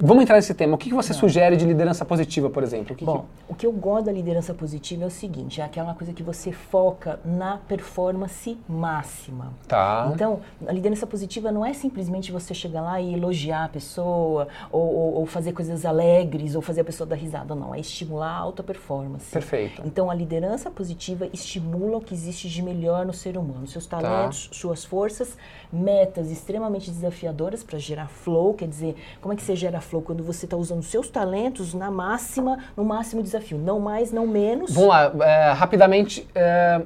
[0.00, 0.74] Vamos entrar nesse tema.
[0.74, 1.20] O que, que você Não.
[1.20, 2.94] sugere de liderança positiva, por exemplo?
[2.94, 3.52] O que Bom, que...
[3.52, 6.52] o que eu gosto da liderança positiva é o seguinte: é aquela coisa que você
[6.52, 9.52] foca na performance máxima.
[9.66, 10.10] Tá.
[10.14, 14.82] Então, a liderança positiva não é simplesmente você chegar lá e elogiar a pessoa, ou,
[14.82, 17.54] ou, ou fazer coisas alegres, ou fazer a pessoa dar risada.
[17.54, 19.30] Não, é estimular a alta performance.
[19.32, 19.82] Perfeito.
[19.84, 23.66] Então, a liderança positiva estimula o que existe de melhor no ser humano.
[23.66, 23.98] Seus tá.
[23.98, 24.54] talentos, tá.
[24.54, 25.36] suas forças,
[25.72, 30.22] metas extremamente desafiadoras para gerar flow, quer dizer, como é que você gera flow quando
[30.22, 34.72] você está usando seus talentos na máxima, no máximo desafio, não mais, não menos.
[34.72, 36.82] Vamos lá, é, rapidamente, é,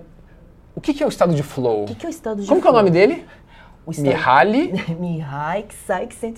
[0.74, 1.84] o que, que, é o estado de flow?
[1.84, 2.72] O que, que é o estado de Como flow?
[2.72, 3.26] Como é o nome dele?
[3.84, 4.72] O Mihaly?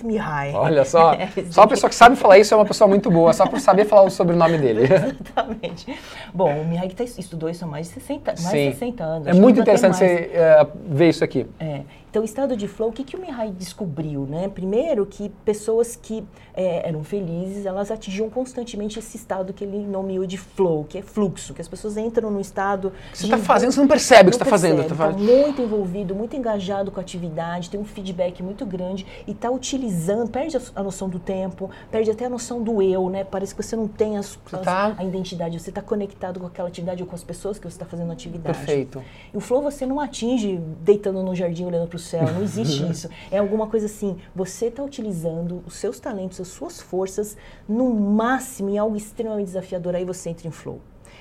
[0.03, 0.51] Mihai.
[0.53, 3.31] Olha só, é, só a pessoa que sabe falar isso é uma pessoa muito boa,
[3.33, 4.85] só por saber falar o sobrenome dele.
[4.89, 5.95] Exatamente.
[6.33, 9.27] Bom, o Mihai que tá, estudou isso há mais de 60, mais de 60 anos.
[9.27, 11.45] É muito interessante você uh, ver isso aqui.
[11.59, 11.81] É.
[12.15, 14.25] Então, o estado de flow, o que, que o Mihai descobriu?
[14.25, 14.47] Né?
[14.47, 16.23] Primeiro, que pessoas que
[16.53, 21.01] é, eram felizes, elas atingiam constantemente esse estado que ele nomeou de flow, que é
[21.01, 22.93] fluxo, que as pessoas entram no estado.
[23.13, 24.81] Você está fazendo, você não percebe o que está fazendo.
[24.81, 29.31] Está tá muito envolvido, muito engajado com a atividade, tem um feedback muito grande e
[29.31, 33.25] está utilizando, perde a, noção do tempo, perde até a noção do eu, né?
[33.25, 34.95] Parece que você não tem as, as, tá...
[34.97, 37.85] a identidade, você está conectado com aquela atividade ou com as pessoas que você está
[37.85, 38.57] fazendo a atividade.
[38.57, 39.03] Perfeito.
[39.33, 42.83] E o flow você não atinge deitando no jardim olhando para o céu, não existe
[42.89, 43.09] isso.
[43.31, 47.35] É alguma coisa assim, você está utilizando os seus talentos, as suas forças
[47.67, 50.79] no máximo em algo extremamente desafiador, aí você entra em flow.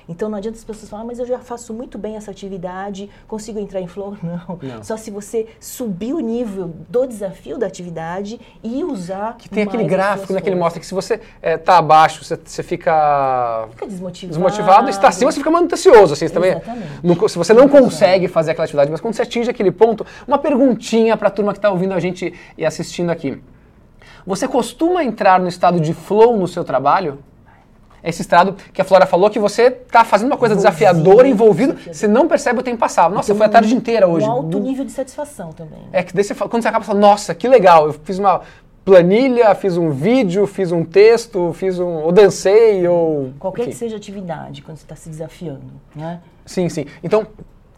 [0.08, 3.10] Então não adianta as pessoas falarem, ah, mas eu já faço muito bem essa atividade,
[3.26, 4.16] consigo entrar em flow?
[4.22, 4.58] Não.
[4.62, 4.82] não.
[4.82, 9.36] Só se você subir o nível do desafio da atividade e usar.
[9.36, 12.24] Que tem aquele gráfico né, que ele mostra que se você está é, tá abaixo,
[12.24, 13.68] você, você fica.
[13.70, 14.28] Fica desmotivado.
[14.28, 16.14] Desmotivado, está acima, você fica muito ansioso.
[16.14, 16.60] Assim, também,
[17.02, 20.38] não, se você não consegue fazer aquela atividade, mas quando você atinge aquele ponto, uma
[20.38, 23.40] perguntinha para a turma que está ouvindo a gente e assistindo aqui.
[24.26, 27.18] Você costuma entrar no estado de flow no seu trabalho?
[28.04, 31.76] Esse estado que a Flora falou que você está fazendo uma coisa envolvido, desafiadora, envolvido,
[31.90, 33.08] você não percebe o tempo passar.
[33.10, 34.26] Nossa, então, foi a tarde inteira hoje.
[34.26, 35.80] Um alto nível de satisfação também.
[35.90, 38.42] É que daí você, quando você acaba, você fala, nossa, que legal, eu fiz uma
[38.84, 43.32] planilha, fiz um vídeo, fiz um texto, fiz um, ou dancei, ou...
[43.38, 43.70] Qualquer enfim.
[43.70, 45.62] que seja a atividade, quando você está se desafiando,
[45.96, 46.20] né?
[46.44, 46.86] Sim, sim.
[47.02, 47.26] Então,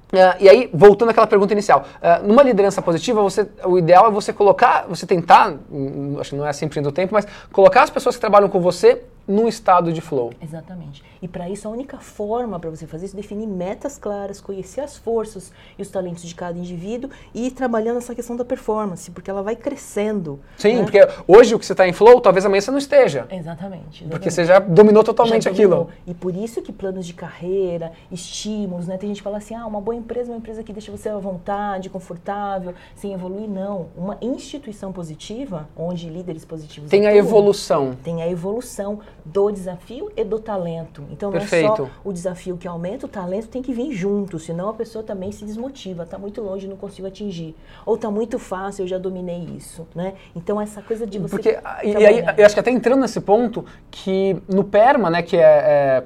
[0.06, 4.10] Uh, e aí, voltando àquela pergunta inicial, uh, numa liderança positiva, você, o ideal é
[4.10, 7.90] você colocar, você tentar, hum, acho que não é sempre do tempo, mas colocar as
[7.90, 10.32] pessoas que trabalham com você num estado de flow.
[10.40, 11.02] Exatamente.
[11.20, 14.80] E para isso, a única forma para você fazer isso é definir metas claras, conhecer
[14.80, 19.10] as forças e os talentos de cada indivíduo e ir trabalhando essa questão da performance,
[19.10, 20.38] porque ela vai crescendo.
[20.56, 20.82] Sim, né?
[20.82, 23.26] porque hoje o que você está em flow, talvez amanhã você não esteja.
[23.30, 23.66] Exatamente.
[23.66, 24.04] exatamente.
[24.04, 25.82] Porque você já dominou totalmente já dominou.
[25.82, 25.96] aquilo.
[26.06, 28.96] E por isso que planos de carreira, estímulos, né?
[28.96, 31.08] Tem gente que fala assim, ah, uma boa empresa é uma empresa que deixa você
[31.08, 33.48] à vontade, confortável, sem evoluir.
[33.48, 33.88] Não.
[33.96, 37.96] Uma instituição positiva, onde líderes positivos Tem atuam, a evolução.
[38.02, 41.04] Tem a evolução do desafio e do talento.
[41.10, 41.72] Então não Perfeito.
[41.72, 45.02] é só o desafio que aumenta, o talento tem que vir junto, senão a pessoa
[45.02, 47.54] também se desmotiva, está muito longe, não consigo atingir.
[47.84, 50.14] Ou está muito fácil, eu já dominei isso, né?
[50.34, 53.20] Então essa coisa de você Porque, e, e aí, eu acho que até entrando nesse
[53.20, 56.04] ponto, que no PERMA, né, que é, é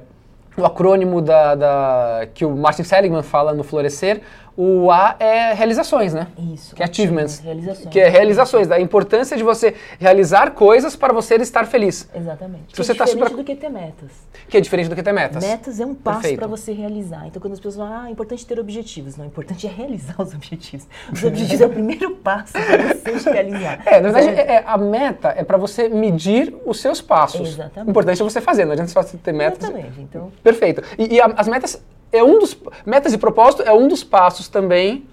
[0.56, 4.22] o acrônimo da, da, que o Martin Seligman fala no Florescer,
[4.56, 6.26] o A é realizações, né?
[6.52, 6.74] Isso.
[6.74, 7.38] Que é achievements.
[7.40, 7.88] Realizações.
[7.88, 12.08] Que é realizações, da importância de você realizar coisas para você estar feliz.
[12.14, 12.64] Exatamente.
[12.68, 14.10] Se que você é tá diferente super- do que ter metas.
[14.48, 15.44] Que é diferente do que ter metas.
[15.44, 17.26] Metas é um passo para você realizar.
[17.26, 19.16] Então, quando as pessoas falam, ah, é importante ter objetivos.
[19.16, 20.86] Não, é importante é realizar os objetivos.
[21.12, 23.80] Os objetivos é o primeiro passo para você realizar.
[23.86, 27.48] É, na verdade, é- é- a meta é para você medir os seus passos.
[27.48, 27.88] Exatamente.
[27.88, 29.62] O importante é você fazer, não adianta só você ter metas.
[29.64, 30.00] Exatamente.
[30.00, 30.82] Então, Perfeito.
[30.98, 31.80] E, e a- as metas
[32.12, 35.06] é um dos metas e propósito é um dos passos também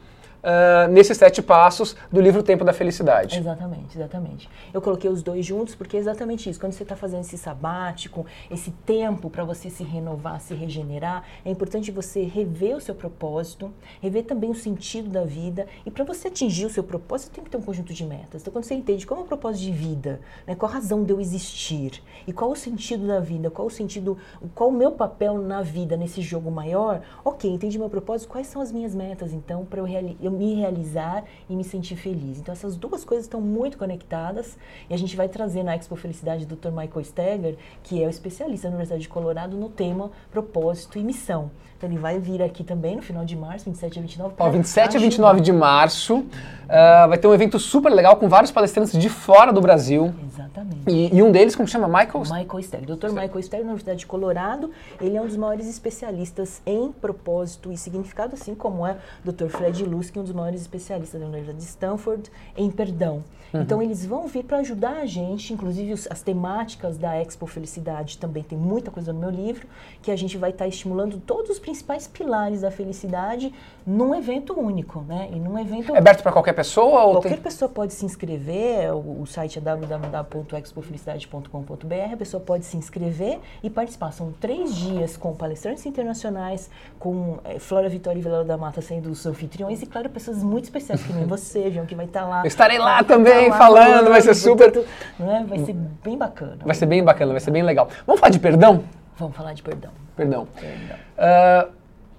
[0.48, 3.38] ah, nesses sete passos do livro Tempo da Felicidade.
[3.38, 4.50] Exatamente, exatamente.
[4.74, 6.58] Eu coloquei os dois juntos porque é exatamente isso.
[6.60, 11.52] Quando você está fazendo esse sabático, esse tempo para você se renovar, se regenerar, é
[11.52, 15.68] importante você rever o seu propósito, rever também o sentido da vida.
[15.86, 18.42] E para você atingir o seu propósito, tem que ter um conjunto de metas.
[18.42, 21.12] Então, quando você entende qual é o propósito de vida, né, qual a razão de
[21.12, 24.18] eu existir e qual o sentido da vida, qual o sentido,
[24.56, 28.62] qual o meu papel na vida, nesse jogo maior, ok, entendi meu propósito, quais são
[28.62, 32.40] as minhas metas, então, para eu, reali- eu me realizar e me sentir feliz.
[32.40, 34.58] Então, essas duas coisas estão muito conectadas
[34.90, 36.70] e a gente vai trazer na Expo Felicidade o Dr.
[36.70, 41.52] Michael Steger, que é o especialista da Universidade de Colorado no tema propósito e missão.
[41.78, 44.34] Então, ele vai vir aqui também no final de março, 27 a 29.
[44.34, 45.00] Ó, pra 27 a ajudar.
[45.00, 46.26] 29 de março
[46.70, 50.14] ah, vai ter um evento super legal com vários palestrantes de fora do Brasil.
[50.26, 50.82] Exatamente.
[50.88, 51.88] E, e um deles, como chama?
[51.88, 52.24] Michael?
[52.24, 52.96] Michael Steger.
[52.96, 53.10] Dr.
[53.10, 57.78] Michael Steger, na Universidade de Colorado, ele é um dos maiores especialistas em propósito e
[57.78, 59.48] significado, assim como é o Dr.
[59.48, 63.24] Fred Luz, um dos maiores especialistas da Universidade de Stanford em perdão.
[63.54, 68.18] Então, eles vão vir para ajudar a gente, inclusive os- as temáticas da Expo Felicidade
[68.18, 69.68] também tem muita coisa no meu livro,
[70.02, 73.54] que a gente vai estar estimulando todos os principais pilares da felicidade
[73.86, 75.30] num evento único, né?
[75.32, 77.42] E num evento É aberto para qualquer pessoa ou Qualquer tem...
[77.42, 83.70] pessoa pode se inscrever, o, o site é www.expofelicidade.com.br, a pessoa pode se inscrever e
[83.70, 84.12] participar.
[84.12, 89.10] São três dias com palestrantes internacionais, com eh, Flora Vitória e Vilela da Mata sendo
[89.10, 92.42] os anfitriões e, claro, pessoas muito especiais que nem você, João, que vai estar lá.
[92.42, 93.04] Eu estarei lá Vai
[93.46, 94.88] tá falando, vai ser super- portanto,
[95.20, 95.44] Não é?
[95.44, 95.74] Vai ser
[96.04, 96.58] bem bacana.
[96.66, 97.88] Vai ser bem bacana, vai ser bem legal.
[98.06, 98.84] Vamos falar de perdão?
[99.18, 99.92] Vamos falar de perdão.
[100.16, 100.48] Perdão.
[100.60, 100.96] Perdão.
[101.18, 101.68] Ah,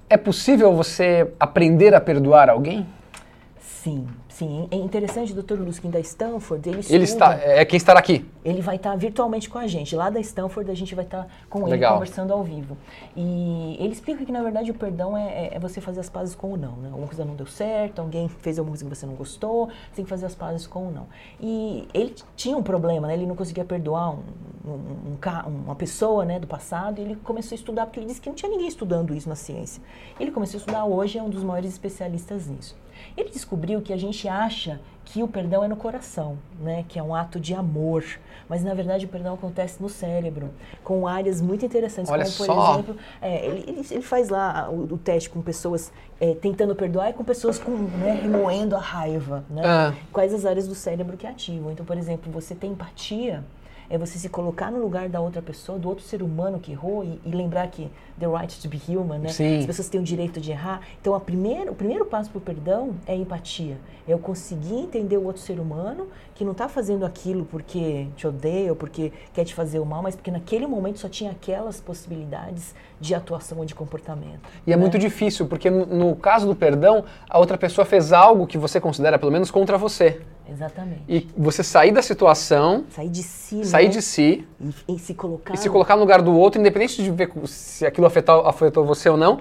[0.09, 2.87] é possível você aprender a perdoar alguém?
[3.61, 4.07] Sim,
[4.39, 4.69] sim.
[4.71, 5.59] É interessante, o Dr.
[5.61, 8.25] Luskin da Stanford, ele Ele está, é quem estará aqui.
[8.45, 9.95] Ele vai estar virtualmente com a gente.
[9.97, 11.95] Lá da Stanford, a gente vai estar com ele Legal.
[11.95, 12.77] conversando ao vivo.
[13.17, 16.35] E ele explica que, na verdade, o perdão é, é- é você fazer as pazes
[16.35, 16.73] com o não.
[16.77, 16.89] Né?
[16.89, 20.05] Alguma coisa não deu certo, alguém fez alguma coisa que você não gostou, você tem
[20.05, 21.07] que fazer as pazes com o não.
[21.41, 23.15] E ele tinha um problema, né?
[23.15, 24.19] ele não conseguia perdoar um,
[24.65, 25.19] um- um
[25.65, 28.37] uma pessoa né, do passado, e ele começou a estudar, porque ele disse que não
[28.37, 29.83] tinha ninguém estudando isso na ciência.
[30.19, 32.77] Ele começou a estudar hoje, é um dos maiores especialistas nisso.
[33.17, 36.85] Ele descobriu que a gente acha que o perdão é no coração, né?
[36.87, 38.05] Que é um ato de amor.
[38.49, 40.51] Mas na verdade o perdão acontece no cérebro,
[40.85, 42.73] com áreas muito interessantes, Olha como por só.
[42.75, 47.11] exemplo, é, ele, ele- ele faz lá o, o teste com pessoas é, tentando perdoar
[47.11, 49.63] e com pessoas com, né, remoendo a raiva, né?
[49.65, 49.95] Ah.
[50.13, 51.71] Quais as áreas do cérebro que ativam?
[51.73, 53.45] Então, por exemplo, você tem empatia,
[53.91, 57.05] é você se colocar no lugar da outra pessoa, do outro ser humano que errou
[57.05, 59.29] e, e lembrar que the right to be human, né?
[59.29, 59.59] Sim.
[59.59, 60.81] As pessoas têm o direito de errar.
[61.01, 63.77] Então, a primeira, o primeiro passo para o perdão é a empatia.
[64.07, 68.27] É eu conseguir entender o outro ser humano que não está fazendo aquilo porque te
[68.27, 71.81] odeia ou porque quer te fazer o mal, mas porque naquele momento só tinha aquelas
[71.81, 74.41] possibilidades de atuação ou de comportamento.
[74.67, 74.81] E é né?
[74.81, 78.81] muito difícil, porque no, no caso do perdão, a outra pessoa fez algo que você
[78.81, 80.21] considera, pelo menos, contra você.
[80.51, 81.03] Exatamente.
[81.09, 83.91] E você sair da situação, Sair de si, sair né?
[83.91, 84.47] de si
[84.89, 85.55] E, e se colocar...
[85.55, 89.09] e se colocar no lugar do outro, independente de ver se aquilo afetou, afetou você
[89.09, 89.39] ou não,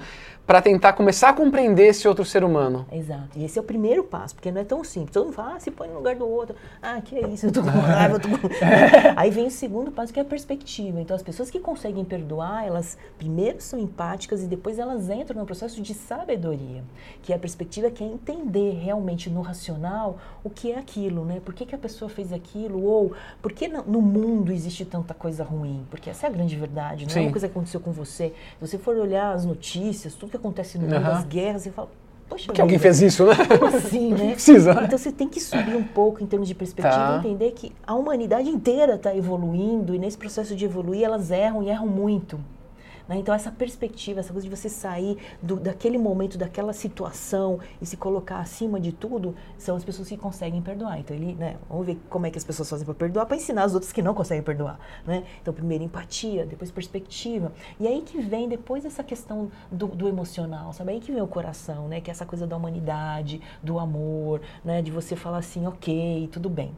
[0.48, 2.86] para tentar começar a compreender esse outro ser humano.
[2.90, 3.38] Exato.
[3.38, 5.12] E esse é o primeiro passo, porque não é tão simples.
[5.12, 6.56] Todo mundo fala, ah, se põe no lugar do outro.
[6.82, 8.48] Ah, que é isso, eu tô com raiva, eu tô com...
[9.18, 11.02] Aí vem o segundo passo, que é a perspectiva.
[11.02, 15.46] Então, as pessoas que conseguem perdoar, elas primeiro são empáticas e depois elas entram no
[15.46, 16.82] processo de sabedoria,
[17.22, 21.42] que é a perspectiva que é entender realmente no racional o que é aquilo, né?
[21.44, 22.86] Por que, que a pessoa fez aquilo?
[22.86, 25.86] Ou por que no mundo existe tanta coisa ruim?
[25.90, 28.30] Porque essa é a grande verdade, não é uma coisa que aconteceu com você.
[28.30, 31.90] Se você for olhar as notícias, tudo que acontece no mundo, as guerras, você fala,
[32.30, 33.34] poxa Que alguém fez isso, né?
[33.60, 34.32] como assim, né?
[34.34, 34.84] Precisa, né?
[34.86, 37.16] Então você tem que subir um pouco em termos de perspectiva Tá.
[37.16, 41.64] e entender que a humanidade inteira está evoluindo e nesse processo de evoluir elas erram
[41.64, 42.40] e erram muito.
[43.08, 43.18] Né?
[43.18, 47.98] Então, essa perspectiva, essa coisa de você sair do, daquele momento, daquela situação e se
[47.98, 51.00] colocar acima de tudo, são as pessoas que conseguem perdoar.
[51.00, 53.64] Então, ele, né, vamos ver como é que as pessoas fazem para perdoar, para ensinar
[53.64, 54.80] as outras que não conseguem perdoar.
[55.06, 55.24] Né?
[55.42, 57.52] Então, primeiro empatia, depois perspectiva.
[57.80, 60.92] E aí que vem depois essa questão do, do emocional, sabe?
[60.92, 62.02] Aí que vem o coração, né?
[62.02, 64.82] Que é essa coisa da humanidade, do amor, né?
[64.82, 66.76] De você falar assim, ok, tudo bem.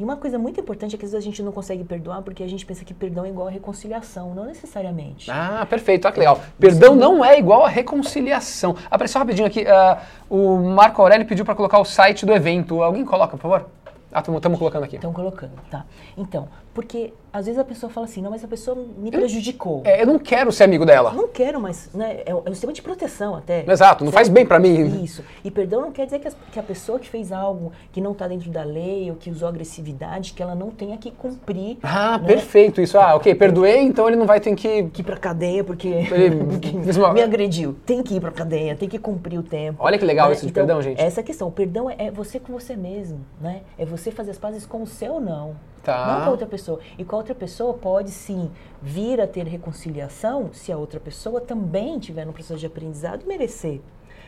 [0.00, 2.42] E uma coisa muito importante é que às vezes a gente não consegue perdoar porque
[2.42, 5.30] a gente pensa que perdão é igual a reconciliação, não necessariamente.
[5.30, 6.06] Ah, perfeito.
[6.06, 6.40] Olha que legal.
[6.58, 8.74] Perdão não é igual a reconciliação.
[8.90, 12.82] Apareceu rapidinho aqui, uh, o Marco Aurélio pediu para colocar o site do evento.
[12.82, 13.68] Alguém coloca, por favor?
[14.10, 14.96] Ah, estamos colocando aqui.
[14.96, 15.84] Estão colocando, tá.
[16.16, 16.48] Então,
[16.80, 19.82] porque às vezes a pessoa fala assim, não, mas a pessoa me prejudicou.
[19.84, 21.12] É, eu não quero ser amigo dela.
[21.12, 23.70] Não quero, mas né, é, um, é um sistema de proteção até.
[23.70, 24.14] Exato, não certo?
[24.14, 25.04] faz bem para mim.
[25.04, 25.22] Isso.
[25.44, 28.12] E perdão não quer dizer que a, que a pessoa que fez algo que não
[28.12, 31.76] está dentro da lei ou que usou agressividade, que ela não tenha que cumprir.
[31.82, 32.26] Ah, né?
[32.26, 32.98] perfeito isso.
[32.98, 34.84] Ah, ok, perdoei, então ele não vai ter que...
[34.84, 36.36] Que ir pra cadeia porque, ele...
[36.48, 37.76] porque me agrediu.
[37.84, 39.76] Tem que ir pra cadeia, tem que cumprir o tempo.
[39.80, 40.34] Olha que legal né?
[40.34, 40.98] isso de então, perdão, gente.
[40.98, 41.46] Essa é questão.
[41.46, 43.60] O perdão é, é você com você mesmo, né?
[43.78, 45.54] É você fazer as pazes com o seu não.
[45.82, 46.06] Tá.
[46.06, 46.80] Não com a outra pessoa.
[46.98, 48.50] E com a outra pessoa pode sim
[48.82, 53.26] vir a ter reconciliação se a outra pessoa também tiver no processo de aprendizado e
[53.26, 53.80] merecer.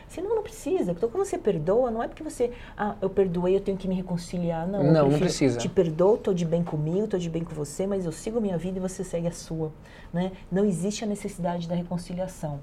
[0.07, 0.91] Senão não precisa.
[0.91, 3.95] Então quando você perdoa, não é porque você, ah, eu perdoei, eu tenho que me
[3.95, 4.67] reconciliar.
[4.67, 5.57] Não, não, não precisa.
[5.57, 8.57] Te perdoo, estou de bem comigo, estou de bem com você, mas eu sigo minha
[8.57, 9.71] vida e você segue a sua.
[10.11, 10.31] Né?
[10.51, 12.59] Não existe a necessidade da reconciliação.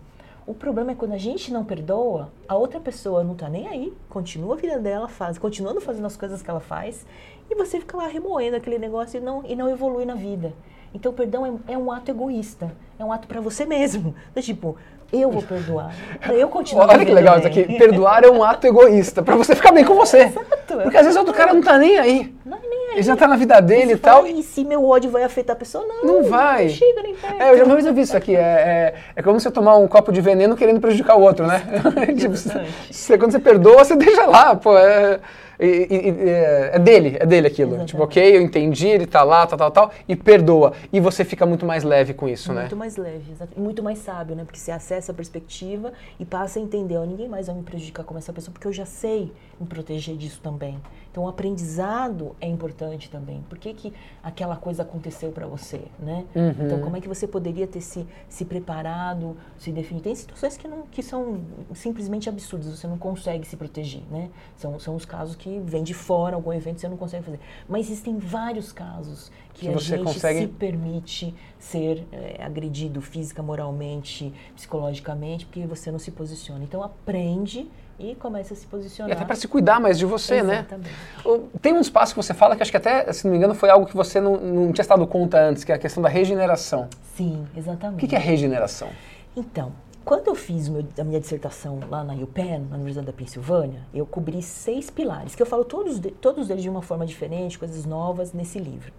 [0.47, 3.93] O problema é quando a gente não perdoa, a outra pessoa não está nem aí,
[4.09, 7.07] continua a vida dela, faz, continuando fazendo as coisas que ela faz,
[7.49, 10.53] e você fica lá remoendo aquele negócio e não, e não evolui na vida.
[10.93, 14.15] Então, perdão é, é um ato egoísta, é um ato para você mesmo.
[14.35, 14.77] É tipo,
[15.13, 15.93] eu vou perdoar.
[16.31, 16.83] Eu continuo.
[16.83, 17.51] Olha que legal bem.
[17.51, 17.79] isso aqui.
[17.79, 20.33] Perdoar é um ato egoísta, para você ficar bem com você.
[20.71, 20.83] Exato.
[20.83, 22.35] Porque às vezes o outro cara não tá nem aí.
[22.45, 22.80] Não é nem aí.
[22.93, 24.27] Ele já tá na vida dele e tal.
[24.27, 25.85] E se meu ódio vai afetar a pessoa?
[25.87, 26.05] Não.
[26.05, 26.65] Não vai.
[26.65, 27.41] Não chega nem perto.
[27.41, 28.35] É, eu já uma vez eu vi isso aqui.
[28.35, 31.63] É, é, é, como você tomar um copo de veneno querendo prejudicar o outro, né?
[32.19, 34.77] tipo, você, quando você perdoa, você deixa lá, pô.
[34.77, 35.21] É,
[35.63, 37.71] é, é dele, é dele aquilo.
[37.71, 37.91] Exatamente.
[37.91, 40.73] Tipo, ok, eu entendi, ele tá lá, tal, tal, tal, e perdoa.
[40.91, 42.63] E você fica muito mais leve com isso, muito né?
[42.63, 44.45] Muito mais leve, muito mais sábio, né?
[44.45, 48.05] Porque você acessa a perspectiva e passa a entender, ó, ninguém mais vai me prejudicar
[48.05, 49.31] como essa pessoa, porque eu já sei
[49.61, 50.81] me proteger disso também.
[51.11, 53.43] Então, o aprendizado é importante também.
[53.49, 53.93] Por que, que
[54.23, 56.25] aquela coisa aconteceu para você, né?
[56.35, 56.67] Uhum.
[56.67, 60.05] Então, como é que você poderia ter se, se preparado, se definido?
[60.05, 61.41] Tem situações que, não, que são
[61.75, 64.31] simplesmente absurdas, você não consegue se proteger, né?
[64.57, 67.41] São, são os casos que vem de fora, algum evento você não consegue fazer.
[67.69, 70.41] Mas existem vários casos que, que a gente consegue...
[70.43, 76.63] se permite ser é, agredido física, moralmente, psicologicamente, porque você não se posiciona.
[76.63, 77.69] Então, aprende
[78.01, 79.11] e começa a se posicionar.
[79.11, 80.61] E até para se cuidar mais de você, né?
[80.61, 80.91] Exatamente.
[81.27, 81.41] né?
[81.61, 83.69] Tem um espaço que você fala que acho que até, se não me engano, foi
[83.69, 86.89] algo que você não, não tinha estado conta antes, que é a questão da regeneração.
[87.15, 87.97] Sim, exatamente.
[87.97, 88.89] O que, que é regeneração?
[89.37, 89.73] Então,
[90.05, 94.07] quando eu fiz meu, a minha dissertação lá na UPenn, na Universidade da Pensilvânia, eu
[94.07, 97.85] cobri seis pilares, que eu falo todos, de, todos eles de uma forma diferente, coisas
[97.85, 98.93] novas nesse livro.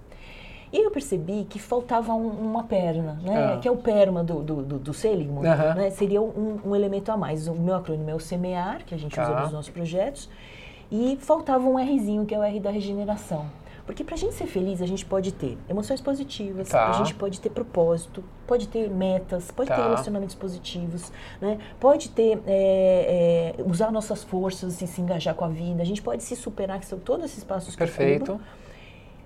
[0.71, 3.55] E eu percebi que faltava um, uma perna, né?
[3.55, 3.57] Ah.
[3.57, 5.89] Que é o perma do, do, do, do Seligman, né?
[5.89, 7.47] Seria um, um, elemento a mais.
[7.47, 9.41] O meu acrônimo é o SEMEAR, que a gente usa ah.
[9.41, 10.29] nos nossos projetos.
[10.89, 13.45] E faltava um Rzinho, que é o R da regeneração.
[13.85, 16.89] Porque para a gente ser feliz, a gente pode ter emoções positivas, tá.
[16.89, 19.75] a gente pode ter propósito, pode ter metas, pode tá.
[19.75, 21.11] ter relacionamentos positivos,
[21.41, 21.57] né?
[21.79, 26.01] pode ter, é, é, usar nossas forças e se engajar com a vida, a gente
[26.01, 28.19] pode se superar, que são todos esses passos Perfeito.
[28.23, 28.45] que cubro,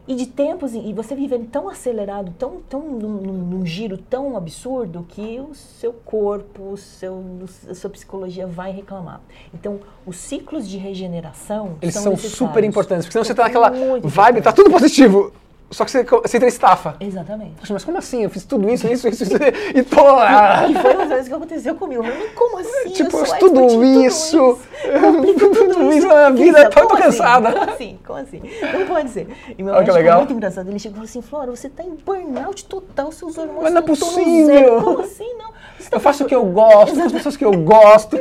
[0.07, 5.05] e de tempos, e você vivendo tão acelerado, tão, tão num, num, giro tão absurdo,
[5.09, 7.23] que o seu corpo, o seu,
[7.69, 9.21] a sua psicologia vai reclamar.
[9.53, 13.71] Então, os ciclos de regeneração Eles são, são super importantes, porque senão você tá naquela
[14.03, 15.33] vibe, tá tudo positivo.
[15.71, 16.95] Só que você, você tem estafa.
[16.99, 17.55] Exatamente.
[17.59, 18.23] Poxa, mas como assim?
[18.23, 19.33] Eu fiz tudo isso, isso, isso, isso
[19.73, 20.67] e tô lá.
[20.69, 22.03] E foi uma vez que aconteceu comigo.
[22.03, 22.89] Mas como assim?
[22.91, 24.59] Tipo, eu tudo isso.
[25.35, 27.03] Tudo, tudo isso na vida, tô, tô assim?
[27.03, 27.51] cansada.
[27.51, 27.99] Como assim?
[28.05, 28.41] Como assim?
[28.77, 29.27] Não pode ser.
[29.57, 30.17] E meu médico legal.
[30.19, 30.69] muito engraçado.
[30.69, 33.79] Ele chegou e falou assim, Flora, você tá em burnout total, seus hormônios Mas não
[33.79, 34.83] é possível.
[34.83, 35.33] Como assim?
[35.37, 35.55] Não.
[35.89, 38.17] Tá eu faço o que eu gosto, as pessoas que eu gosto.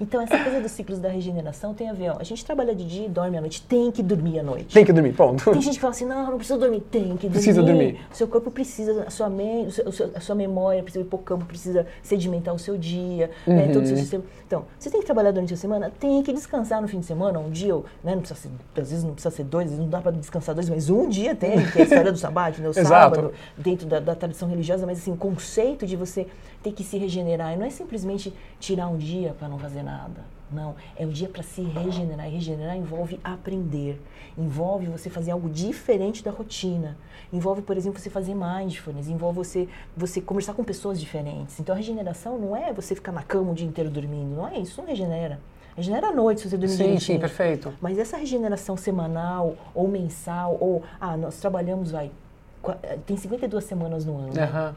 [0.00, 2.84] então, essa coisa dos ciclos da regeneração tem a ver, ó, a gente trabalha de
[2.84, 3.62] dia e dorme à noite.
[3.62, 4.74] Tem que dormir à noite.
[4.74, 5.50] Tem que dormir, ponto.
[5.50, 6.80] Tem gente que fala assim, não, não precisa dormir.
[6.80, 7.30] Tem que dormir.
[7.30, 8.00] Precisa dormir.
[8.10, 9.82] O seu corpo precisa, a sua, mente,
[10.14, 13.56] a sua memória, precisa, o hipocampo precisa sedimentar o seu dia, uhum.
[13.56, 14.24] né, todo o seu sistema.
[14.46, 17.38] Então, você tem que trabalhar durante a semana, tem que descansar no fim de semana,
[17.38, 19.90] um dia, né, não precisa ser, às vezes não precisa ser dois, às vezes não
[19.90, 22.68] dá para descansar dois, mas um dia tem, que é a história do sabático, né,
[22.68, 26.26] o sábado, dentro da, da tradição religiosa, mas assim, o conceito de você
[26.62, 30.37] ter que se regenerar, e não é simplesmente tirar um dia para não fazer nada.
[30.50, 32.26] Não, é o dia para se regenerar.
[32.28, 34.00] E regenerar envolve aprender,
[34.36, 36.96] envolve você fazer algo diferente da rotina,
[37.32, 41.60] envolve, por exemplo, você fazer mindfulness, envolve você, você conversar com pessoas diferentes.
[41.60, 44.58] Então a regeneração não é você ficar na cama o dia inteiro dormindo, não é
[44.58, 45.38] isso, não regenera.
[45.76, 47.16] Regenera à noite se você dormir Sim, direitinho.
[47.16, 47.72] sim, perfeito.
[47.80, 52.10] Mas essa regeneração semanal ou mensal, ou, ah, nós trabalhamos, vai,
[52.82, 54.32] eh, tem 52 semanas no ano.
[54.34, 54.74] né?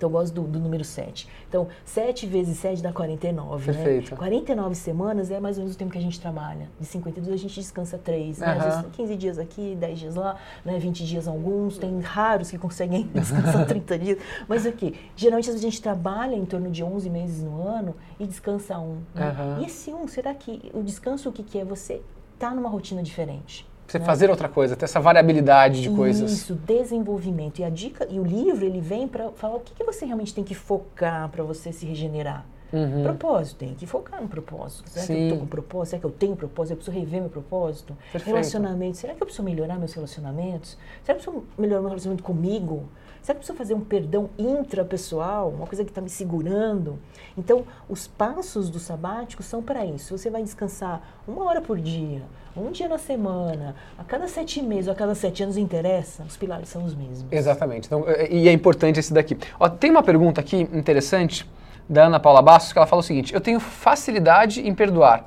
[0.00, 1.28] Então eu gosto do, do número 7.
[1.46, 4.12] Então, 7 vezes 7 dá 49, Perfeito.
[4.12, 4.16] né?
[4.16, 6.70] 49 semanas é mais ou menos o tempo que a gente trabalha.
[6.80, 8.46] De 52 a gente descansa 3, né?
[8.46, 10.78] Às vezes 15 dias aqui, 10 dias lá, né?
[10.78, 11.76] 20 dias alguns.
[11.76, 14.18] Tem raros que conseguem descansar 30 dias.
[14.48, 18.78] Mas aqui, geralmente a gente trabalha em torno de 11 meses no ano e descansa
[18.78, 19.02] um.
[19.14, 19.28] né?
[19.28, 19.58] Aham.
[19.60, 21.64] E esse um, será que o descanso o que, que é?
[21.66, 22.00] Você
[22.38, 23.68] tá numa rotina diferente.
[23.90, 24.04] Você né?
[24.04, 26.30] fazer outra coisa, ter essa variabilidade de coisas.
[26.30, 27.58] Isso, desenvolvimento.
[27.58, 30.32] E a dica e o livro ele vem para falar o que, que você realmente
[30.32, 32.46] tem que focar para você se regenerar.
[32.72, 33.02] Uhum.
[33.02, 34.88] Propósito, tem que focar no propósito.
[34.88, 35.28] Será que Sim.
[35.28, 35.90] eu tô com propósito?
[35.90, 36.72] Será que eu tenho propósito?
[36.72, 37.96] Eu preciso rever meu propósito?
[38.12, 38.26] Perfeito.
[38.26, 40.78] Relacionamento, será que eu preciso melhorar meus relacionamentos?
[41.02, 42.88] Será que eu preciso melhorar meu relacionamento comigo?
[43.22, 45.50] Será que preciso fazer um perdão intrapessoal?
[45.50, 46.98] Uma coisa que está me segurando?
[47.36, 50.16] Então, os passos do sabático são para isso.
[50.16, 52.22] Você vai descansar uma hora por dia,
[52.56, 56.36] um dia na semana, a cada sete meses, ou a cada sete anos, interessa, os
[56.36, 57.26] pilares são os mesmos.
[57.30, 57.86] Exatamente.
[57.86, 59.36] Então, é- e é importante esse daqui.
[59.58, 61.48] Ó, tem uma pergunta aqui interessante
[61.88, 65.26] da Ana Paula Bastos que ela fala o seguinte: Eu tenho facilidade em perdoar,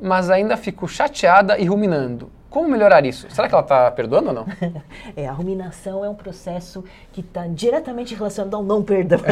[0.00, 2.30] mas ainda fico chateada e ruminando.
[2.50, 3.30] Como melhorar isso?
[3.30, 4.46] Será que ela está perdoando ou não?
[5.16, 9.20] É, a ruminação é um processo que está diretamente relacionado ao não perdão.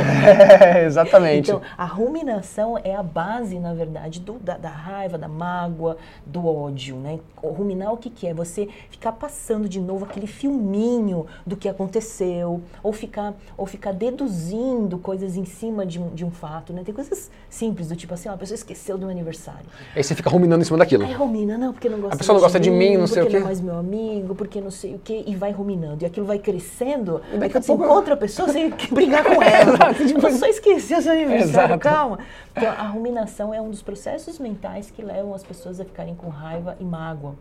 [0.61, 1.51] É, exatamente.
[1.51, 6.47] Então, a ruminação é a base, na verdade, do- da, da raiva, da mágoa, do
[6.47, 7.19] ódio, né?
[7.43, 8.35] Ruminar o que, que é?
[8.35, 14.99] Você ficar passando de novo aquele filminho do que aconteceu, ou ficar, ou ficar deduzindo
[14.99, 16.83] coisas em cima de um, de um fato, né?
[16.85, 19.67] Tem coisas simples, do tipo assim, ó, a pessoa esqueceu do meu aniversário.
[19.95, 21.05] Aí você fica ruminando em cima daquilo.
[21.05, 23.25] Aí rumina, não, porque não gosta A pessoa não gosta de mim, não sei o
[23.27, 23.39] porque quê.
[23.41, 26.03] não é mais meu amigo, porque não sei o quê, e vai ruminando.
[26.03, 29.43] E aquilo vai crescendo, E daqui a você pouco- encontra a pessoa, quer brigar com
[29.43, 29.75] ela.
[29.75, 31.79] Exato, tipo- Você só esqueceu seu aniversário, Exato.
[31.81, 32.19] calma.
[32.57, 36.29] Então, a ruminação é um dos processos mentais que levam as pessoas a ficarem com
[36.29, 37.35] raiva e mágoa.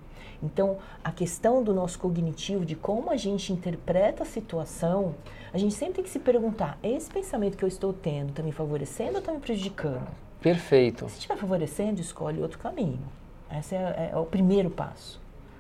[0.44, 5.16] Então, a questão do nosso cognitivo, de como a gente interpreta a situação,
[5.52, 8.52] a gente sempre tem que se perguntar: esse pensamento que eu estou tendo está me
[8.52, 10.08] favorecendo ou está me prejudicando?
[10.40, 11.10] Perfeito.
[11.10, 13.00] Se estiver favorecendo, escolhe outro caminho.
[13.58, 15.20] Esse é, é o primeiro passo.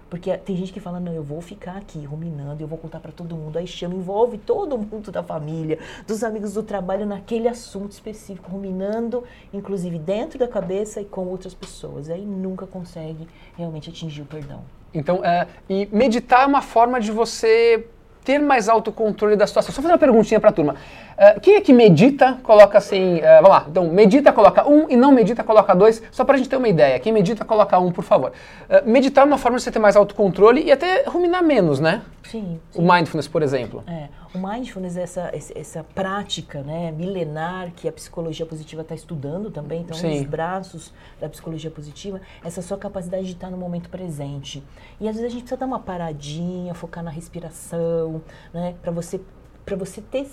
[0.10, 3.12] Porque tem gente que fala, não, eu vou ficar aqui ruminando, eu vou contar para
[3.12, 3.58] todo mundo.
[3.58, 9.24] Aí chama, envolve todo mundo da família, dos amigos do trabalho naquele assunto específico, ruminando,
[9.54, 12.10] inclusive dentro da cabeça e com outras pessoas.
[12.10, 13.28] Aí nunca consegue
[13.58, 14.64] realmente atingir o perdão.
[14.94, 17.86] Então, é, e meditar é uma forma de você
[18.28, 19.74] ter mais autocontrole da situação.
[19.74, 20.76] Só fazer uma perguntinha para a turma.
[21.18, 24.98] É, quem é que medita, coloca assim, é, vamos lá, então medita, coloca um e
[24.98, 27.00] não medita, coloca dois, só para a gente ter uma ideia.
[27.00, 28.34] Quem medita, coloca um, por favor.
[28.68, 32.02] É, meditar é uma forma de você ter mais autocontrole e até ruminar menos, né?
[32.30, 32.60] Sim.
[32.76, 33.84] O mindfulness, por exemplo.
[33.88, 39.50] É, o mindfulness é essa, essa prática né, milenar que a psicologia positiva está estudando
[39.50, 40.22] também, então um Sim.
[40.22, 44.64] dos braços da psicologia positiva, essa sua capacidade de estar no momento presente.
[45.00, 48.22] E às vezes a gente precisa dar uma paradinha, focar na respiração,
[48.54, 49.22] né, para você,
[49.66, 50.28] para você ter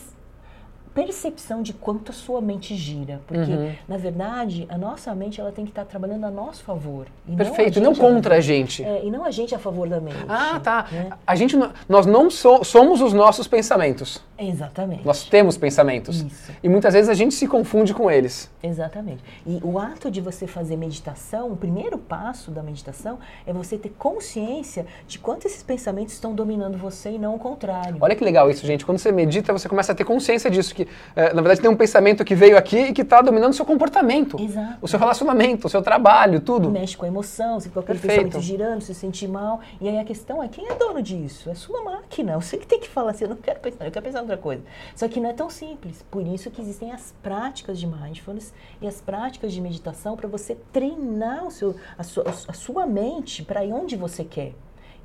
[0.94, 3.72] percepção de quanto a sua mente gira, porque Uhum.
[3.88, 7.82] na verdade a nossa mente ela tem que estar trabalhando a nosso favor Perfeito, e
[7.82, 8.82] não, não a gente a contra a gente.
[8.84, 10.16] favor- é, e não a gente a favor da mente.
[10.28, 10.86] Ah, tá.
[10.92, 11.10] né?
[11.26, 14.22] A gente, não- nós não so- somos os nossos pensamentos.
[14.38, 15.04] Exatamente.
[15.04, 16.20] Nós temos pensamentos.
[16.22, 16.52] Isso.
[16.62, 18.50] E muitas vezes a gente se confunde com eles.
[18.62, 19.22] Exatamente.
[19.46, 23.90] E o ato de você fazer meditação, o primeiro passo da meditação é você ter
[23.98, 27.96] consciência de quanto esses pensamentos estão dominando você e não o contrário.
[28.00, 28.84] Olha que legal isso, gente.
[28.84, 30.83] Quando você medita, você começa a ter consciência disso, que
[31.16, 33.64] eh, na verdade tem um pensamento que veio aqui e que está dominando o seu
[33.64, 34.78] comportamento, Exato.
[34.80, 36.70] o seu relacionamento, o seu trabalho, tudo.
[36.70, 39.60] Mexe com a emoção, fica com aquele pensamento girando, se sente mal.
[39.80, 41.50] E aí a questão é quem é dono disso?
[41.50, 42.38] É sua máquina.
[42.38, 44.36] Você que tem que falar assim, eu não quero pensar, eu quero pensar em outra
[44.36, 44.62] coisa.
[44.94, 46.04] Só que não é tão simples.
[46.10, 50.56] Por isso que existem as práticas de mindfulness e as práticas de meditação para você
[50.72, 54.52] treinar o seu, a, sua, a sua mente para ir onde você quer.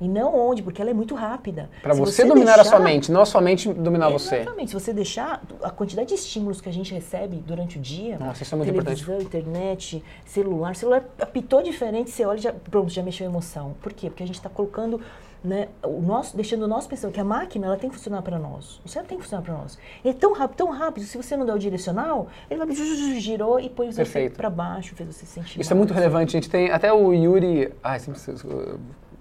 [0.00, 1.68] E não onde, porque ela é muito rápida.
[1.82, 4.36] Para Se você, dominar a sua deixar- mente, não a sua mente dominar você.
[4.36, 4.68] Exatamente.
[4.68, 8.42] Se você deixar a quantidade de estímulos que a gente recebe durante o dia, Nossa,
[8.42, 13.02] isso é muito televisão, internet, celular, celular apitou diferente, você olha e já, pronto, já
[13.02, 13.74] mexeu a emoção.
[13.82, 14.08] Por quê?
[14.08, 14.98] Porque a gente está colocando,
[15.44, 18.38] né, o nosso, deixando o nosso pensando que a máquina ela tem que funcionar para
[18.38, 18.80] nós.
[18.84, 19.78] O cérebro tem que funcionar para nós.
[20.02, 22.74] Ele é tão rápido, tão rápido, se você não der o direcional, ele vai
[23.20, 25.78] girou e põe você para baixo, fez você se sentir Isso é mal.
[25.80, 26.36] muito relevante.
[26.36, 27.70] A gente tem até o Yuri.
[27.82, 28.18] Ai, sempre.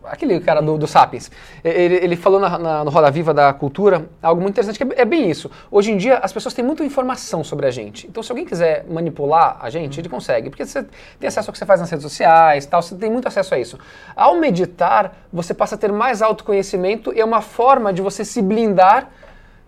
[0.09, 1.31] Aquele cara do, do Sapiens,
[1.63, 5.01] ele, ele falou na, na, no Roda Viva da Cultura algo muito interessante, que é,
[5.01, 5.49] é, bem isso.
[5.71, 8.07] Hoje em dia, as pessoas têm muita informação sobre a gente.
[8.07, 10.49] Então, se alguém quiser manipular a gente, ele consegue.
[10.49, 10.83] Porque você
[11.19, 13.59] tem acesso ao que você faz nas redes sociais, tal, você tem muito acesso a
[13.59, 13.77] isso.
[14.15, 18.41] Ao meditar, você passa a ter mais autoconhecimento e é uma forma de você se
[18.41, 19.09] blindar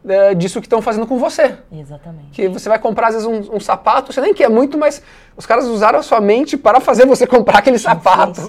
[0.07, 1.57] é, disso que estão fazendo com você.
[1.71, 2.31] Exatamente.
[2.31, 5.01] Que você vai comprar, às vezes, um, um, sapato, você nem quer muito, mas
[5.35, 8.41] os caras usaram a sua mente para fazer você comprar aquele te sapato.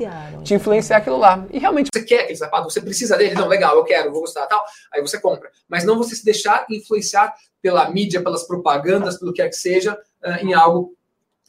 [0.42, 1.46] Te influenciar aquilo lá.
[1.50, 4.46] E realmente você quer aquele sapato, você precisa dele, não, legal, eu quero, vou gostar
[4.46, 4.64] tal.
[4.92, 5.50] Aí você compra.
[5.68, 9.94] Mas não você se deixar influenciar pela mídia, pelas propagandas, pelo que quer que seja,
[10.24, 10.94] uh, em algo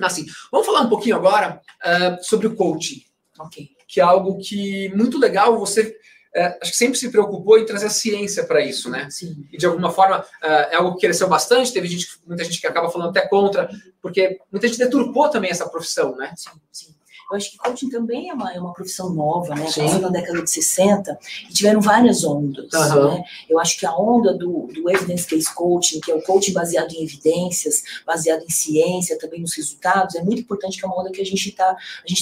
[0.02, 0.26] assim.
[0.52, 3.02] Vamos falar um pouquinho agora uh, sobre o coaching.
[3.40, 3.70] Ok.
[3.88, 5.96] Que é algo que muito legal você
[6.36, 9.08] é, acho que sempre se preocupou em trazer a ciência para isso, né?
[9.10, 9.46] Sim.
[9.52, 11.72] E de alguma forma é, é algo que cresceu bastante.
[11.72, 13.70] Teve gente, muita gente que acaba falando até contra,
[14.02, 16.34] porque muita gente deturpou também essa profissão, né?
[16.36, 16.96] Sim, sim.
[17.34, 19.66] Eu acho que coaching também é uma, é uma profissão nova, né?
[19.74, 21.18] Começou na década de 60
[21.50, 22.72] e tiveram várias ondas.
[22.72, 23.10] Uhum.
[23.10, 23.24] Né?
[23.50, 27.04] Eu acho que a onda do, do evidence-based coaching, que é o coaching baseado em
[27.04, 31.22] evidências, baseado em ciência, também nos resultados, é muito importante que é uma onda que
[31.22, 31.76] a gente está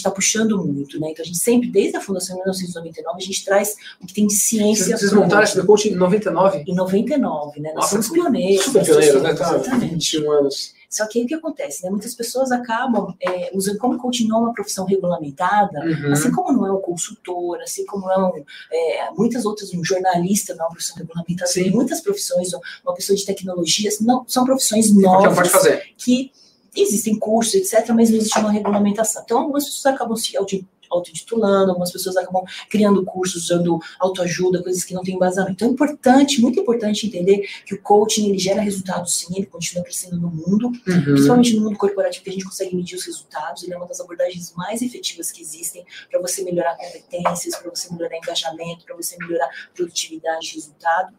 [0.04, 1.10] tá puxando muito, né?
[1.12, 4.26] Então a gente sempre, desde a fundação de 1999, a gente traz o que tem
[4.26, 4.98] de ciência.
[4.98, 6.64] Vocês montaram esse coaching em 99?
[6.68, 7.70] Em 99, né?
[7.74, 8.66] Nós Nossa, somos pioneiros.
[8.66, 9.34] Super pioneiros, né?
[9.34, 10.81] Tá, 21 anos.
[10.92, 11.86] Só que aí o que acontece?
[11.86, 11.90] Né?
[11.90, 16.12] Muitas pessoas acabam é, usando como é uma profissão regulamentada, uhum.
[16.12, 18.34] assim como não é um consultor, assim como não
[18.70, 21.70] é, muitas outras, um jornalista não é uma profissão regulamentada, Sim.
[21.70, 22.50] muitas profissões,
[22.84, 25.54] uma pessoa de tecnologias, não, são profissões novas
[25.98, 26.30] que
[26.76, 29.22] existem cursos, etc., mas não existe uma regulamentação.
[29.24, 30.38] Então, algumas pessoas acabam se
[30.92, 35.54] autotitulando, algumas pessoas acabam criando cursos usando autoajuda, coisas que não têm embasamento.
[35.54, 39.84] Então é importante, muito importante entender que o coaching ele gera resultados sim, ele continua
[39.84, 41.04] crescendo no mundo, uhum.
[41.04, 44.00] principalmente no mundo corporativo, que a gente consegue medir os resultados, ele é uma das
[44.00, 49.18] abordagens mais efetivas que existem para você melhorar competências, para você melhorar engajamento, para você
[49.18, 51.14] melhorar produtividade e resultado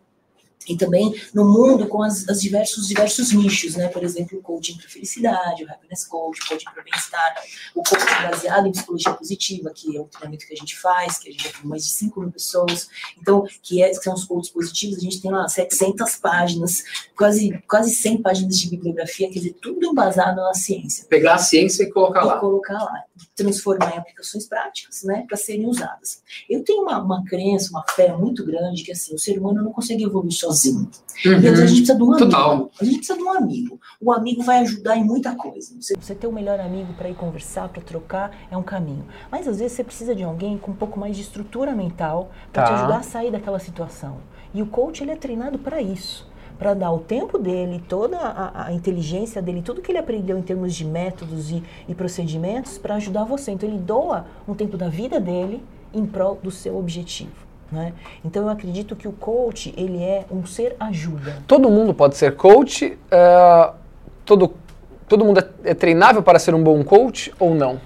[0.69, 3.89] e também no mundo com as, as, diversos diversos nichos, né?
[3.89, 7.35] Por exemplo, o coaching para felicidade, o happiness coach, o coaching para bem-estar,
[7.75, 11.29] o coaching baseado em psicologia positiva, que é o treinamento que a gente faz, que
[11.29, 12.89] a gente tem mais de 5 mil pessoas,
[13.21, 16.85] então, que, é, que são os coaches positivos, a gente tem lá 700 páginas,
[17.17, 21.07] quase, quase 100 páginas de bibliografia, quer dizer, tudo embasado na ciência.
[21.09, 22.39] Pegar a ciência e colocar e lá.
[22.39, 23.05] colocar lá,
[23.35, 25.25] transformar em aplicações práticas, né?
[25.27, 26.23] Para serem usadas.
[26.49, 29.73] Eu tenho uma, uma crença, uma fé muito grande que, assim, o ser humano não
[29.73, 30.89] consegue evoluir sozinho sozinho.
[31.25, 31.33] Uhum.
[31.41, 32.19] E a gente precisa de um amigo.
[32.19, 32.71] Total.
[32.81, 33.81] A gente precisa de um amigo.
[34.01, 35.75] O amigo vai ajudar em muita coisa.
[35.81, 39.05] Você, você ter o um melhor amigo para ir conversar, para trocar, é um caminho.
[39.31, 42.65] Mas às vezes você precisa de alguém com um pouco mais de estrutura mental para
[42.65, 42.69] tá.
[42.69, 44.19] te ajudar a sair daquela situação.
[44.53, 48.67] E o coach ele é treinado para isso para dar o tempo dele, toda a,
[48.67, 52.95] a, inteligência dele, tudo que ele aprendeu em termos de métodos e, e procedimentos para
[52.97, 53.51] ajudar você.
[53.51, 55.61] Então ele doa um tempo da vida dele
[55.93, 57.52] em prol do seu objetivo.
[57.73, 57.95] Né?
[58.23, 61.39] Então eu acredito que o coach ele é um ser ajuda.
[61.47, 62.99] Todo mundo pode ser coach.
[63.11, 63.75] Uh,
[64.27, 64.55] todo,
[65.09, 67.81] todo mundo é, é treinável para ser um bom coach ou não?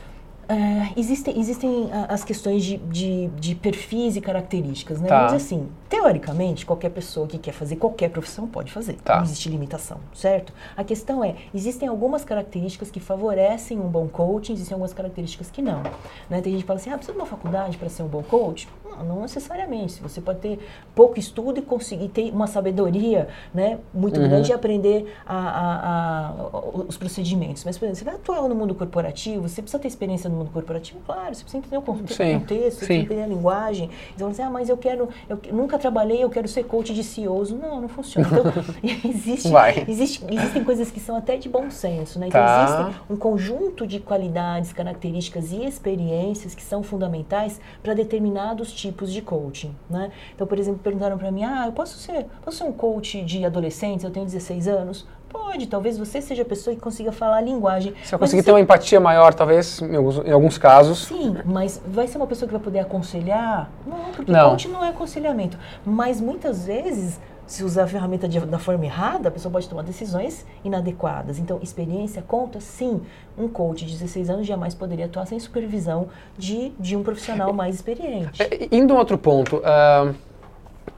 [0.49, 5.09] É, existem, existem as questões de, de, de, perfis e características, né?
[5.09, 5.22] Tá.
[5.22, 8.95] Mas assim, teoricamente, qualquer pessoa que quer fazer qualquer profissão pode fazer.
[9.05, 9.16] Tá.
[9.16, 10.53] Não existe limitação, certo?
[10.76, 15.62] A questão é, existem algumas características que favorecem um bom coaching, existem algumas características que
[15.62, 15.82] não.
[16.28, 16.41] Né?
[16.41, 18.68] Tem gente que fala assim, ah, precisa de uma faculdade para ser um bom coach?
[18.84, 20.01] Não, não necessariamente.
[20.03, 20.59] Você pode ter
[20.95, 24.28] pouco estudo e conseguir ter uma sabedoria né, muito uhum.
[24.28, 26.59] grande e aprender a, a, a,
[26.89, 27.64] os procedimentos.
[27.64, 30.51] Mas, por exemplo, você vai atuar no mundo corporativo, você precisa ter experiência no mundo
[30.51, 31.01] corporativo?
[31.05, 32.39] Claro, você precisa entender o contexto, Sim.
[32.39, 33.91] você precisa entender a linguagem.
[34.14, 37.51] Então, você, ah, mas eu quero, eu nunca trabalhei, eu quero ser coach de CEOs.
[37.53, 38.29] Não, não funciona.
[38.29, 38.45] Então,
[39.11, 39.49] existe,
[39.89, 42.29] existe, existem coisas que são até de bom senso, né?
[42.29, 42.64] Então, tá.
[42.64, 49.22] existe um conjunto de qualidades, características e experiências que são fundamentais para determinados tipos de
[49.22, 50.11] coaching, né?
[50.35, 53.45] Então, por exemplo, perguntaram para mim, ah, eu posso ser, posso ser um coach de
[53.45, 55.07] adolescentes, eu tenho 16 anos?
[55.29, 57.95] Pode, talvez você seja a pessoa que consiga falar a linguagem.
[58.05, 61.07] Se eu conseguir ter uma empatia maior, talvez, em alguns, em alguns, casos.
[61.07, 63.70] Sim, mas vai ser uma pessoa que vai poder aconselhar?
[63.87, 64.51] Não, porque não.
[64.51, 65.59] coach não é aconselhamento.
[65.85, 69.83] Mas muitas vezes, se usar a ferramenta de, da forma errada, a pessoa pode tomar
[69.83, 71.39] decisões inadequadas.
[71.39, 72.61] Então, experiência conta?
[72.61, 73.03] Sim.
[73.37, 76.09] Um coach de 16 anos jamais poderia atuar sem supervisão
[76.39, 78.43] de, de um profissional mais experiente.
[78.43, 79.57] É, indo a um outro ponto.
[79.57, 80.14] Uh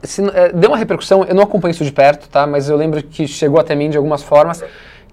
[0.02, 2.46] se, é, deu uma repercussão, eu não acompanho isso de perto, tá?
[2.46, 4.62] Mas eu lembro que chegou até mim de algumas formas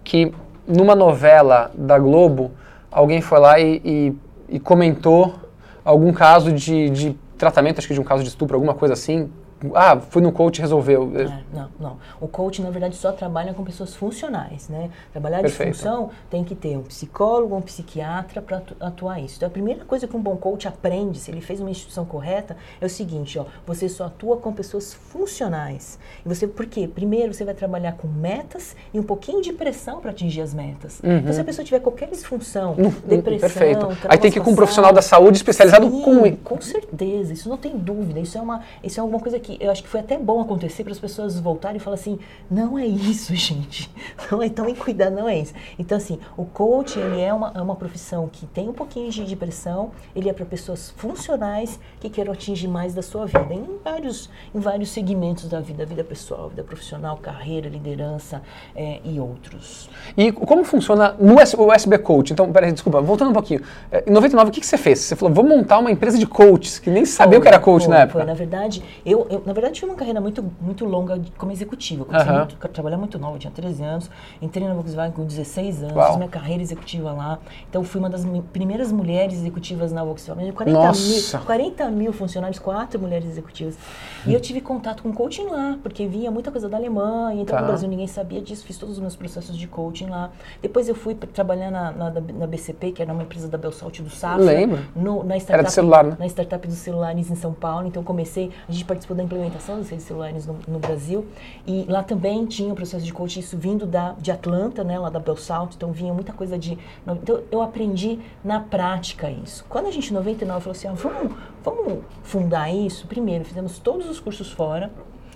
[0.04, 0.32] que
[0.68, 2.52] numa novela da Globo
[2.92, 4.14] alguém foi lá e, e,
[4.50, 5.36] e comentou
[5.84, 9.30] algum caso de, de, tratamento, acho que de um caso de estupro, alguma coisa assim,
[9.74, 11.12] ah, fui no coach e resolveu.
[11.16, 11.98] É, não, não.
[12.20, 14.90] O coach, na verdade, só trabalha com pessoas funcionais, né?
[15.12, 15.72] Trabalhar Perfeito.
[15.72, 19.38] de função tem que ter um psicólogo, um psiquiatra para atuar isso.
[19.38, 22.58] Então, a primeira coisa que um bom coach aprende, se ele fez uma instituição correta,
[22.80, 25.98] é o seguinte, ó, você só atua com pessoas funcionais.
[26.26, 26.88] E você, por quê?
[26.88, 31.00] Primeiro, você vai trabalhar com metas e um pouquinho de pressão para atingir as metas.
[31.04, 31.18] Uhum.
[31.18, 33.88] Então, se a pessoa tiver qualquer disfunção, Hum, depressão, Perfeito.
[34.08, 36.36] Aí tem que ir com um profissional da saúde especializado Sim, com.
[36.56, 38.20] com certeza, isso não tem dúvida.
[38.20, 40.84] Isso é uma, isso é alguma coisa que eu acho que foi até bom acontecer
[40.84, 43.90] para as pessoas voltarem e falar assim, não é isso, gente.
[44.32, 45.54] Não é tão em cuidar, não é isso.
[45.78, 49.26] Então assim, o coach ele é uma, é uma profissão que tem um pouquinho de,
[49.26, 49.92] de pressão.
[50.16, 54.60] Ele é para pessoas funcionais que queiram atingir mais da sua vida em vários, em
[54.60, 58.42] vários segmentos da vida, vida pessoal, vida profissional, carreira, liderança
[58.76, 59.90] é, e outros.
[60.18, 62.34] E como funciona no S- o SB Coach?
[62.34, 63.62] Então, peraí, desculpa, voltando um pouquinho.
[63.92, 65.00] É, Em 99, o que, que você fez?
[65.00, 67.86] Você falou, vou montar uma empresa de coaches, que nem sabia o que era coach
[67.86, 68.20] Foi, na época.
[68.20, 72.02] Foi, na verdade, eu, eu, na verdade, tive uma carreira muito, muito longa como executiva.
[72.02, 72.40] Eu comecei Aham.
[72.40, 74.10] muito, trabalhar muito nova, tinha 13 anos,
[74.42, 76.08] entrei na Volkswagen com 16 anos, Uau.
[76.08, 77.40] fiz minha carreira executiva lá.
[77.70, 80.52] Então, fui uma das primeiras mulheres executivas na Volkswagen.
[80.52, 81.38] 40 Nossa.
[81.38, 83.78] mil, 40 mil funcionários, quatro mulheres executivas.
[84.26, 87.62] E eu tive contato com coaching lá, porque vinha muita coisa da Alemanha, então Tá.
[87.62, 90.32] no Brasil ninguém sabia disso, fiz todos os meus processos de coaching lá.
[90.62, 94.10] Depois eu fui trabalhar na, na, na BCP, que era uma empresa da Belsalt do
[94.10, 94.44] Safra.
[94.44, 94.80] Lembro.
[94.96, 96.16] No, na Era startup, de celular, né?
[96.20, 97.88] na startup dos celulares em São Paulo.
[97.88, 101.26] Então comecei, a gente participou da implementação dos redes celulares no, no Brasil
[101.66, 105.10] e lá também tinha o processo de coaching isso vindo da de Atlanta, né, lá
[105.10, 105.76] da Belsalt.
[105.76, 109.66] Então vinha muita coisa de, então eu aprendi na prática isso.
[109.68, 113.08] Quando a gente em 99 falou assim, ah, vamos, vamos fundar isso.
[113.08, 114.92] Primeiro fizemos todos os cursos fora.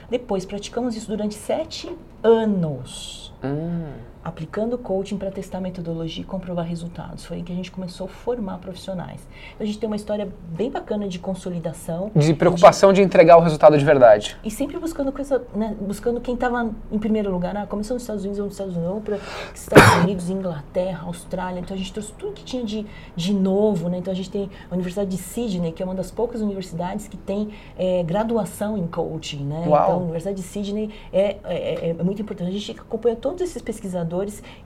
[0.10, 3.94] Depois praticamos isso durante sete anos Hum.
[4.24, 7.26] Aplicando coaching para testar metodologia e comprovar resultados.
[7.26, 9.26] Foi aí que a gente começou a formar profissionais.
[9.56, 12.12] Então, a gente tem uma história bem bacana de consolidação.
[12.14, 14.38] De preocupação de entregar o resultado de verdade.
[14.44, 17.56] E sempre buscando coisa, né, buscando quem estava em primeiro lugar.
[17.56, 19.20] Ah, começou nos Estados Unidos, ou nos Estados Unidos, para
[19.56, 21.60] Estados Unidos, Inglaterra, Austrália.
[21.62, 24.00] Então a gente trouxe tudo que tinha de, de novo, né?
[24.00, 27.18] Então a gente tem a Universidade de Sydney, que é uma das poucas universidades que
[27.18, 29.66] tem eh, graduação em coaching, né?
[29.66, 29.84] Uau.
[29.84, 32.50] Então a Universidade de Sydney é, é, é muito importante.
[32.50, 34.09] A gente acompanha todos esses pesquisadores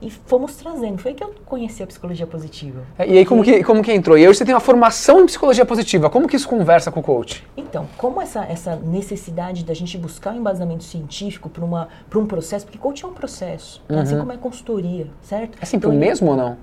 [0.00, 0.98] e fomos trazendo.
[0.98, 2.82] Foi aí que eu conheci a psicologia positiva.
[2.98, 4.16] É, E aí, como que, como que entrou?
[4.16, 6.08] E hoje você tem uma formação em psicologia positiva.
[6.10, 7.44] Como que isso conversa com o coach?
[7.56, 12.78] Então, como essa, essa necessidade da gente buscar um embasamento científico para um processo, porque
[12.78, 14.00] coaching é um processo, tá?
[14.00, 15.58] assim como é consultoria, certo?
[15.60, 16.56] É sempre Então, o mesmo ou não?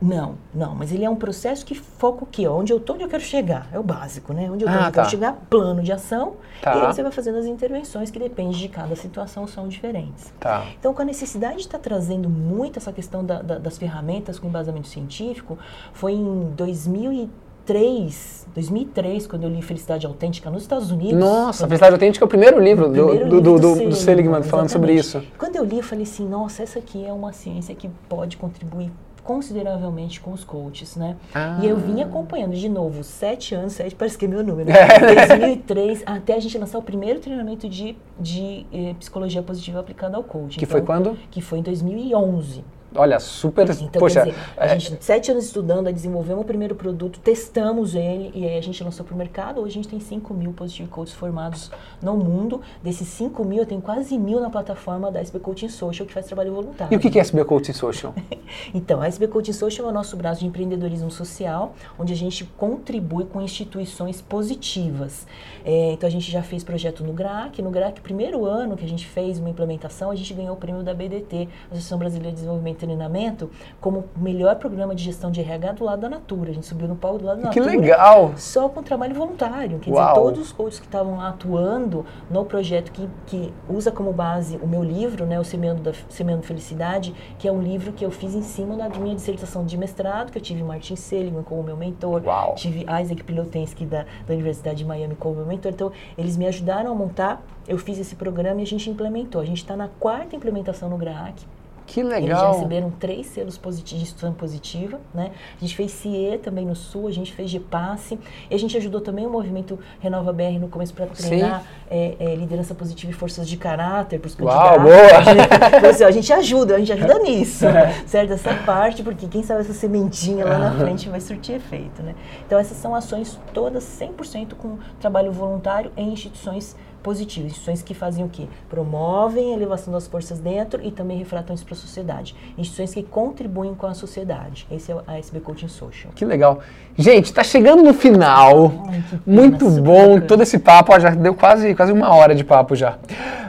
[0.00, 2.46] Não, não, mas ele é um processo que foca o quê?
[2.46, 3.66] Onde eu estou, onde eu quero chegar.
[3.72, 4.48] É o básico, né?
[4.50, 5.10] Onde eu estou, Ah, onde eu quero tá.
[5.10, 6.34] chegar, plano de ação.
[6.62, 6.76] Tá.
[6.76, 10.32] E aí você vai fazendo as intervenções que depende de cada situação, são diferentes.
[10.38, 10.64] Tá.
[10.78, 14.46] Então, com a necessidade de estar trazendo muito essa questão da- da- das ferramentas com
[14.46, 15.58] embasamento científico,
[15.92, 21.18] foi em 2003, 2003, quando eu li Felicidade Autêntica nos Estados Unidos.
[21.18, 23.94] Nossa, Quando- Felicidade Autêntica é o primeiro livro do, primeiro do, livro do, do, do
[23.96, 25.22] Seligman falando sobre isso.
[25.36, 28.90] Quando eu li, eu falei assim, nossa, essa aqui é uma ciência que pode contribuir
[29.28, 31.14] consideravelmente com os coaches, né?
[31.34, 31.60] Ah.
[31.62, 35.26] E eu vim acompanhando de novo, sete anos, sete parece que é meu número, É.
[35.26, 40.24] 2003, até a gente lançar o primeiro treinamento de, de eh, psicologia positiva aplicada ao
[40.24, 40.58] coaching.
[40.58, 41.14] Que foi quando?
[41.30, 42.64] Que foi em 2011.
[42.94, 43.68] Olha, super.
[43.68, 47.94] Então, poxa, quer dizer, a é, gente, sete anos estudando, desenvolvemos o primeiro produto, testamos
[47.94, 49.60] ele e aí a gente lançou para o mercado.
[49.60, 51.70] Hoje a gente tem 5 mil Positive Coaches formados
[52.00, 52.62] no mundo.
[52.82, 56.26] Desses 5 mil, eu tenho quase mil na plataforma da SB Coaching Social, que faz
[56.26, 56.92] trabalho voluntário.
[56.92, 58.14] e o que é SB Coaching Social?
[58.72, 62.44] Então, a SB Coaching Social é o nosso braço de empreendedorismo social, onde a gente
[62.56, 65.26] contribui com instituições positivas.
[65.64, 67.60] É, então, a gente já fez projeto no GRAC.
[67.60, 70.82] No GRAC, primeiro ano que a gente fez uma implementação, a gente ganhou o prêmio
[70.82, 73.50] da BDT, Associação Brasileira de Desenvolvimento Treinamento,
[73.80, 76.50] como melhor programa de gestão de RH do lado da Natura.
[76.50, 77.80] A gente subiu no palco do lado da que Natura.
[77.80, 78.32] legal!
[78.36, 79.78] Só com trabalho voluntário.
[79.78, 80.08] Quer Uau.
[80.08, 84.66] dizer, todos os coaches que estavam atuando no projeto que, que usa como base o
[84.66, 88.34] meu livro, né, o Semeando, da, Semeando Felicidade, que é um livro que eu fiz
[88.34, 92.22] em cima da minha dissertação de mestrado, que eu tive Martin Seligman como meu mentor,
[92.24, 92.54] Uau.
[92.54, 95.72] tive Isaac Pilotensky da, da Universidade de Miami como meu mentor.
[95.72, 99.40] Então, eles me ajudaram a montar, eu fiz esse programa e a gente implementou.
[99.40, 101.46] A gente está na quarta implementação no GRAAC.
[101.88, 102.52] Que Eles já legal!
[102.52, 105.30] receberam três selos positivos de instituição positiva, né?
[105.56, 108.18] A gente fez CIE também no Sul, a gente fez GPASSE,
[108.50, 112.34] e a gente ajudou também o movimento Renova BR no começo para treinar é, é,
[112.34, 114.84] liderança positiva e forças de caráter para os Uau, candidatos.
[114.84, 115.78] boa!
[115.78, 117.64] Então, assim, a gente ajuda, a gente ajuda nisso,
[118.06, 118.34] certo?
[118.34, 122.14] Essa parte, porque quem sabe essa sementinha lá na frente vai surtir efeito, né?
[122.46, 128.24] Então essas são ações todas 100% com trabalho voluntário em instituições positivas, instituições que fazem
[128.24, 128.46] o quê?
[128.68, 132.34] Promovem a elevação das forças dentro e também refratam isso para a sociedade.
[132.56, 134.66] Instituições que contribuem com a sociedade.
[134.70, 136.12] Esse é a SB Coaching Social.
[136.14, 136.60] Que legal.
[136.96, 138.72] Gente, tá chegando no final.
[138.88, 140.20] Ai, pena, Muito bom bacana.
[140.22, 140.92] todo esse papo.
[140.92, 142.98] Ó, já deu quase, quase uma hora de papo já.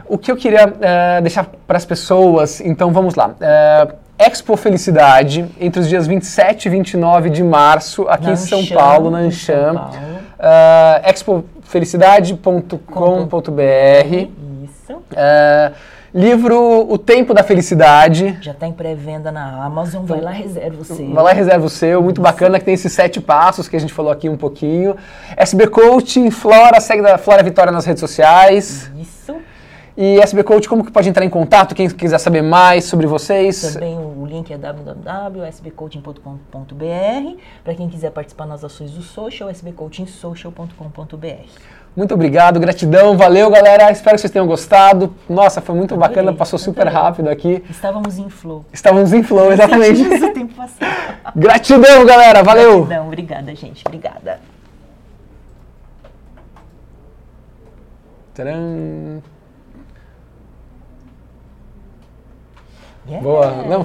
[0.07, 3.35] O que eu queria eh, deixar para as pessoas, então vamos lá.
[3.39, 3.87] Eh,
[4.19, 9.09] Expo Felicidade, entre os dias 27 e 29 de março, aqui Na em São Paulo,
[9.09, 9.75] na Ancham.
[9.75, 11.01] Uh,
[11.69, 14.27] expofelicidade.com.br
[14.63, 14.93] Isso.
[14.93, 18.35] Uh, Livro O Tempo da Felicidade.
[18.41, 21.13] Já está em pré-venda na Amazon, vai lá, reserva o seu.
[21.13, 23.79] Vai lá e reserva o seu, muito bacana, que tem esses sete passos que a
[23.79, 24.95] gente falou aqui um pouquinho.
[25.37, 28.91] SB Coaching, Flora, segue da Flora Vitória nas redes sociais.
[28.99, 29.35] Isso.
[30.01, 31.75] E SB Coach, como que pode entrar em contato?
[31.75, 33.73] Quem quiser saber mais sobre vocês?
[33.73, 37.37] Também o link é www.sbcoaching.com.br.
[37.65, 41.49] Para quem quiser participar nas ações do social, sbcoachingsocial.com.br.
[41.97, 45.13] Muito obrigado, gratidão, valeu galera, espero que vocês tenham gostado.
[45.27, 47.03] Nossa, foi muito Adorei, bacana, passou super adorei.
[47.03, 47.61] rápido aqui.
[47.69, 48.63] Estávamos em flow.
[48.71, 50.01] Estávamos em flow, exatamente.
[50.23, 50.53] O tempo.
[51.35, 52.85] Gratidão, galera, valeu!
[52.85, 53.83] Gratidão, obrigada, gente.
[53.85, 54.39] Obrigada.
[58.33, 59.21] Tcharam.
[63.17, 63.83] Boa, não,